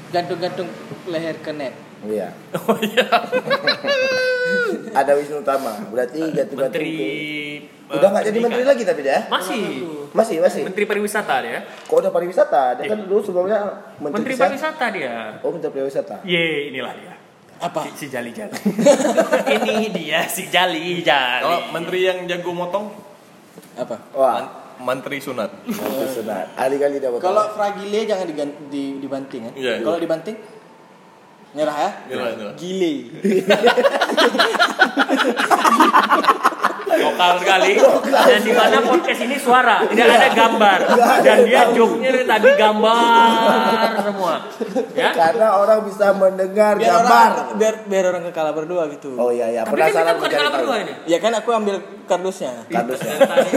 gantung-gantung 0.10 0.69
leher 1.06 1.36
ke 1.38 1.52
net. 1.52 1.74
Iya. 2.02 2.32
Oh 2.60 2.78
iya. 2.78 3.08
Ada 4.93 5.12
Wisnu 5.15 5.41
Tama. 5.41 5.89
Berarti 5.89 6.22
ganti-ganti. 6.22 6.56
Menteri 6.56 6.91
ke- 6.93 7.72
Udah 7.93 8.10
nggak 8.10 8.24
jadi 8.26 8.39
menteri 8.39 8.63
lagi 8.63 8.84
tapi 8.84 9.02
dia? 9.02 9.19
Masih. 9.28 9.63
Masih, 10.12 10.38
masih. 10.39 10.62
Menteri 10.63 10.86
pariwisata 10.86 11.36
dia. 11.41 11.60
Kok 11.84 11.98
udah 12.00 12.12
pariwisata? 12.12 12.78
Dia 12.78 12.86
kan 12.88 13.00
dulu 13.04 13.19
sebelumnya 13.19 13.60
menteri, 13.98 14.24
Menteri 14.24 14.34
pariwisata 14.38 14.86
dia. 14.89 15.13
Oh, 15.41 15.50
menteri 15.50 15.72
pariwisata. 15.72 16.15
Ye, 16.24 16.69
inilah 16.69 16.93
dia. 16.93 17.12
Apa? 17.63 17.82
Si, 17.88 17.91
si 17.95 18.06
Jali 18.08 18.30
Jali. 18.30 18.52
Ini 19.56 19.88
dia 19.89 20.28
si 20.28 20.47
Jali 20.47 20.99
Jali. 20.99 21.41
kalau 21.41 21.71
menteri 21.71 21.99
yang 22.04 22.28
jago 22.28 22.52
motong, 22.52 22.91
Apa? 23.73 23.95
Wah, 24.12 24.36
man- 24.36 24.52
menteri 24.84 25.17
sunat. 25.17 25.63
menteri 25.63 26.08
sunat. 26.12 26.45
Betul. 26.60 27.19
Kalau 27.19 27.43
fragile 27.54 28.04
jangan 28.04 28.28
digan- 28.28 28.67
di, 28.67 28.99
dibanting 28.99 29.47
kan? 29.47 29.54
Iya. 29.56 29.80
Kalau 29.80 29.95
dibanting 29.95 30.36
nyerah 31.54 31.78
ya? 31.78 31.91
Nyerah, 32.10 32.30
nyerah. 32.36 32.56
Gile. 32.60 32.93
lokal 37.24 37.40
sekali 37.40 37.72
dan 38.28 38.40
di 38.44 38.52
mana 38.52 38.78
podcast 38.84 39.22
ini 39.24 39.38
suara 39.40 39.78
tidak 39.88 40.06
ada 40.12 40.30
gambar 40.36 40.80
dan 41.24 41.38
dia 41.48 41.62
joknya 41.72 42.10
dari 42.12 42.26
tadi 42.28 42.50
gambar 42.60 43.30
semua 44.04 44.34
ya 44.92 45.10
karena 45.16 45.48
orang 45.56 45.80
bisa 45.88 46.12
mendengar 46.12 46.74
Biar 46.76 46.92
gambar. 46.92 47.08
orang 47.08 47.32
biar 47.56 47.74
biar 47.88 48.04
orang 48.12 48.24
kekalah 48.28 48.54
berdua 48.54 48.84
gitu. 48.92 49.16
Oh 49.16 49.32
iya 49.32 49.48
iya, 49.50 49.62
tapi 49.64 49.80
kan 49.80 50.18
bukan 50.18 50.30
tahu. 50.30 50.54
berdua 50.60 50.76
ini 50.84 50.94
Ya 51.06 51.18
kan 51.20 51.32
aku 51.32 51.50
ambil 51.54 51.76
kardusnya. 52.04 52.66
Kardusnya. 52.68 53.16
Tadi. 53.20 53.50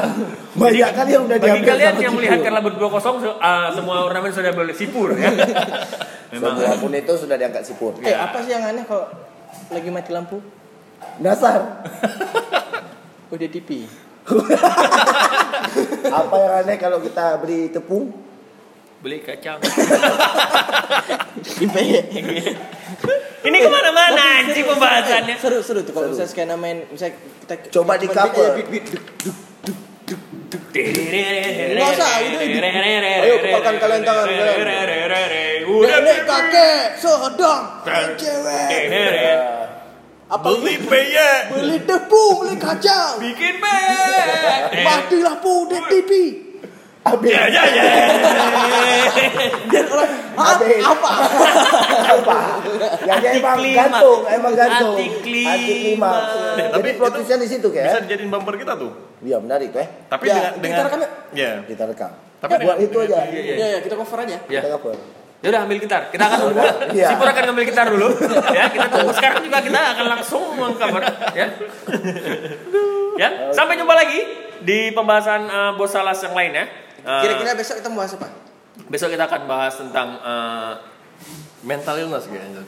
Banyak 0.62 0.90
kali 0.94 1.10
yang 1.12 1.24
udah 1.26 1.36
bagi 1.36 1.48
diambil 1.48 1.68
kalian 1.68 1.92
sama 1.92 2.02
yang 2.02 2.14
melihat 2.16 2.38
karena 2.40 2.60
berdua 2.62 2.88
kosong 2.88 3.16
ah, 3.40 3.68
semua 3.72 4.06
ornamen 4.06 4.32
sudah 4.32 4.52
boleh 4.52 4.72
sipur 4.72 5.12
ya 5.16 5.28
memang 6.32 6.56
Semua 6.56 6.80
pun 6.80 6.92
itu 6.94 7.12
sudah 7.12 7.36
diangkat 7.36 7.62
sipur. 7.66 7.92
Eh 8.00 8.14
apa 8.16 8.40
sih 8.40 8.52
yang 8.54 8.64
aneh 8.64 8.84
kalau 8.88 9.04
lagi 9.68 9.88
mati 9.92 10.10
lampu? 10.12 10.38
Dasar. 11.20 11.84
TV. 13.36 13.86
Apa 16.22 16.34
yang 16.38 16.52
aneh 16.62 16.76
kalau 16.78 17.02
kita 17.02 17.42
beli 17.42 17.72
tepung? 17.72 18.22
beli 19.02 19.18
kacang 19.18 19.58
ini 23.42 23.58
ke 23.58 23.66
mana-mana 23.66 24.22
anjing 24.38 24.62
pembahasannya 24.62 25.34
seru 25.42 25.58
seru 25.58 25.82
tuh 25.82 25.90
kalau 25.90 26.14
misalnya 26.14 26.30
sekarang 26.30 26.58
main 26.62 26.86
misalnya 26.86 27.18
kita 27.42 27.54
Coba 27.74 27.98
di 27.98 28.06
cover. 28.06 28.54
usah, 31.82 32.24
itu. 32.24 32.38
Ayo, 32.62 33.34
kepalkan 33.44 33.76
kalian 33.76 34.02
tangan, 34.08 34.24
kalian. 34.24 34.56
Nenek 35.68 36.18
kakek 36.24 36.96
sedang 36.96 37.62
cewek. 38.16 38.68
Apa 40.32 40.48
Beli 40.50 40.80
peye. 40.80 41.30
beli 41.46 41.76
tepung, 41.84 42.40
beli 42.40 42.56
kacang. 42.56 43.20
bikin 43.20 43.60
bed 43.60 44.80
Mati 44.80 45.16
lampu 45.18 45.68
di 45.68 45.78
TV. 45.86 46.10
Habis. 47.02 47.28
ya 47.28 47.42
ya 47.50 47.62
ya 47.66 47.82
Biar 49.66 49.86
orang 49.86 50.10
"Hah? 50.32 50.54
Habis. 50.54 50.80
apa? 50.80 51.10
apa? 52.14 52.38
Ya 53.02 53.14
dia 53.18 53.30
emang 53.36 53.58
gantung, 53.60 54.20
emang 54.24 54.54
gantung. 54.54 54.94
Anti 54.94 55.06
klimaks. 55.20 56.30
Eh, 56.54 56.56
Jadi 56.62 56.72
tapi 56.72 56.88
plotnya 56.94 57.36
di 57.36 57.48
situ 57.50 57.68
Bisa 57.68 57.82
kayak. 57.84 58.06
dijadiin 58.06 58.30
bumper 58.30 58.54
kita 58.56 58.78
tuh. 58.78 58.92
Iya 59.18 59.36
menarik 59.36 59.74
eh. 59.74 59.86
Tapi 60.06 60.24
Ya, 60.24 60.32
dengan 60.32 60.48
kita 60.48 60.62
dengan 60.62 60.84
rekam 60.86 60.98
yuk. 61.02 61.10
ya. 61.34 61.50
Kita 61.66 61.82
rekam. 61.84 62.10
Tapi 62.38 62.52
buat 62.56 62.62
dengan- 62.72 62.86
itu 62.86 62.96
aja. 63.02 63.18
Ya 63.26 63.66
ya 63.68 63.78
kita 63.82 63.94
cover 63.94 64.18
aja. 64.22 64.36
Ya. 64.46 64.60
Kita 64.62 64.68
cover. 64.72 64.96
Ya 65.42 65.50
udah 65.50 65.60
ambil 65.62 65.76
gitar. 65.76 66.06
Kita 66.08 66.22
akan 66.22 66.38
tunggu. 66.40 66.62
Iya. 66.94 67.06
Sipur 67.08 67.26
akan 67.26 67.42
ngambil 67.44 67.64
gitar 67.66 67.86
dulu. 67.88 68.08
Ya, 68.48 68.64
kita 68.68 68.86
tunggu 68.88 69.10
sekarang 69.10 69.42
juga 69.42 69.58
kita 69.58 69.80
akan 69.92 70.06
langsung 70.08 70.42
mengcover 70.54 71.02
ya. 71.32 71.46
ya, 73.14 73.28
sampai 73.50 73.74
jumpa 73.74 73.90
lagi 73.92 74.20
di 74.60 74.90
pembahasan 74.90 75.42
eh, 75.44 75.70
bos 75.74 75.90
salas 75.90 76.18
yang 76.20 76.32
lain 76.32 76.52
ya. 76.54 76.64
Eh, 77.02 77.20
Kira-kira 77.20 77.52
besok 77.52 77.76
kita 77.76 77.90
bahas 77.90 78.14
apa? 78.14 78.28
besok 78.86 79.08
kita 79.10 79.24
akan 79.24 79.42
bahas 79.44 79.74
tentang 79.74 80.08
eh, 80.16 80.72
mental 81.62 81.98
illness 81.98 82.24
kayaknya. 82.24 82.62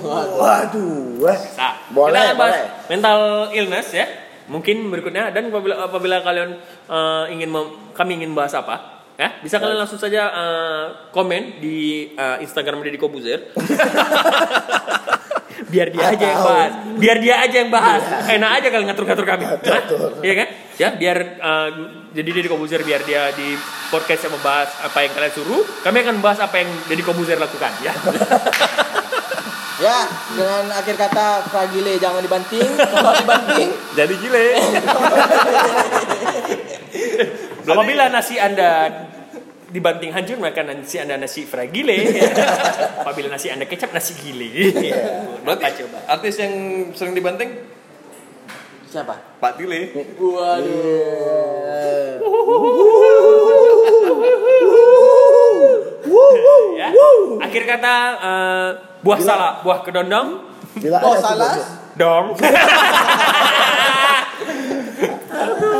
Waduh, 0.00 1.24
eh. 1.26 1.38
Nah, 1.56 1.72
Boleh, 1.90 2.12
kita 2.12 2.26
akan 2.26 2.36
bahas 2.36 2.54
boleh. 2.54 2.68
mental 2.88 3.18
illness 3.52 3.88
ya. 3.90 4.06
Mungkin 4.46 4.90
berikutnya 4.90 5.30
dan 5.30 5.48
apabila, 5.48 5.80
apabila 5.80 6.16
kalian 6.20 6.50
eh, 6.86 7.24
ingin 7.30 7.48
mem- 7.48 7.72
kami 7.94 8.18
ingin 8.18 8.34
bahas 8.34 8.52
apa, 8.52 8.99
ya 9.20 9.28
bisa 9.44 9.60
kalian 9.60 9.84
langsung 9.84 10.00
saja 10.00 10.32
eh, 10.32 10.84
komen 11.12 11.60
di 11.60 12.08
eh, 12.16 12.36
Instagram 12.40 12.80
Deddy 12.80 12.96
Kobuzer. 12.96 13.40
Biar 15.70 15.86
dia 15.92 16.02
aja 16.02 16.26
yang 16.34 16.42
bahas. 16.42 16.72
Biar 16.98 17.18
dia 17.22 17.34
aja 17.38 17.56
yang 17.62 17.70
bahas. 17.70 18.02
Enak 18.26 18.50
aja 18.58 18.66
kalau 18.74 18.84
ngatur-ngatur 18.90 19.26
kami. 19.28 19.44
Iya 20.26 20.34
kan? 20.34 20.48
Ya, 20.80 20.88
biar 20.96 21.18
eh, 21.36 21.70
jadi 22.16 22.28
Deddy 22.32 22.48
Kobuzer 22.48 22.82
biar 22.82 23.04
dia 23.06 23.30
di 23.36 23.54
podcast 23.92 24.26
yang 24.26 24.34
membahas 24.34 24.72
apa 24.82 24.98
yang 25.04 25.12
kalian 25.14 25.34
suruh, 25.36 25.62
kami 25.84 26.00
akan 26.02 26.18
membahas 26.18 26.40
apa 26.48 26.64
yang 26.64 26.70
Deddy 26.88 27.04
Kobuzer 27.04 27.38
lakukan 27.38 27.70
ya. 27.84 27.92
Ya, 29.80 30.04
dengan 30.36 30.76
akhir 30.76 30.92
kata 30.92 31.40
fragile 31.48 31.96
jangan 31.96 32.20
dibanting. 32.20 32.68
Kalau 32.76 33.16
dibanting, 33.16 33.72
Jadi 33.96 34.14
gile. 34.20 34.48
Apabila 37.62 38.08
nasi 38.08 38.36
Anda 38.36 38.88
dibanting 39.68 40.10
hancur 40.10 40.36
maka 40.36 40.60
nasi 40.62 40.96
Anda 40.96 41.16
nasi 41.16 41.44
fragile. 41.44 41.96
Apabila 43.00 43.28
nasi 43.28 43.48
Anda 43.48 43.64
kecap 43.64 43.90
nasi 43.90 44.12
gile. 44.14 44.48
Berarti 45.44 45.62
Apa 45.62 45.76
coba? 45.76 45.98
artis 46.08 46.34
yang 46.36 46.52
sering 46.92 47.12
dibanting 47.12 47.48
siapa? 48.86 49.14
Pak 49.38 49.54
Tile. 49.54 49.94
Waduh. 50.18 50.70
Ya. 56.74 56.88
Akhir 57.44 57.62
kata 57.66 57.94
eh, 58.18 58.68
Buah 59.00 59.16
Bila- 59.16 59.26
salak, 59.26 59.54
buah 59.62 59.78
kedondong, 59.80 60.28
Bila 60.76 60.98
Oh 61.00 61.16
salah. 61.16 61.56
dong. 61.96 62.36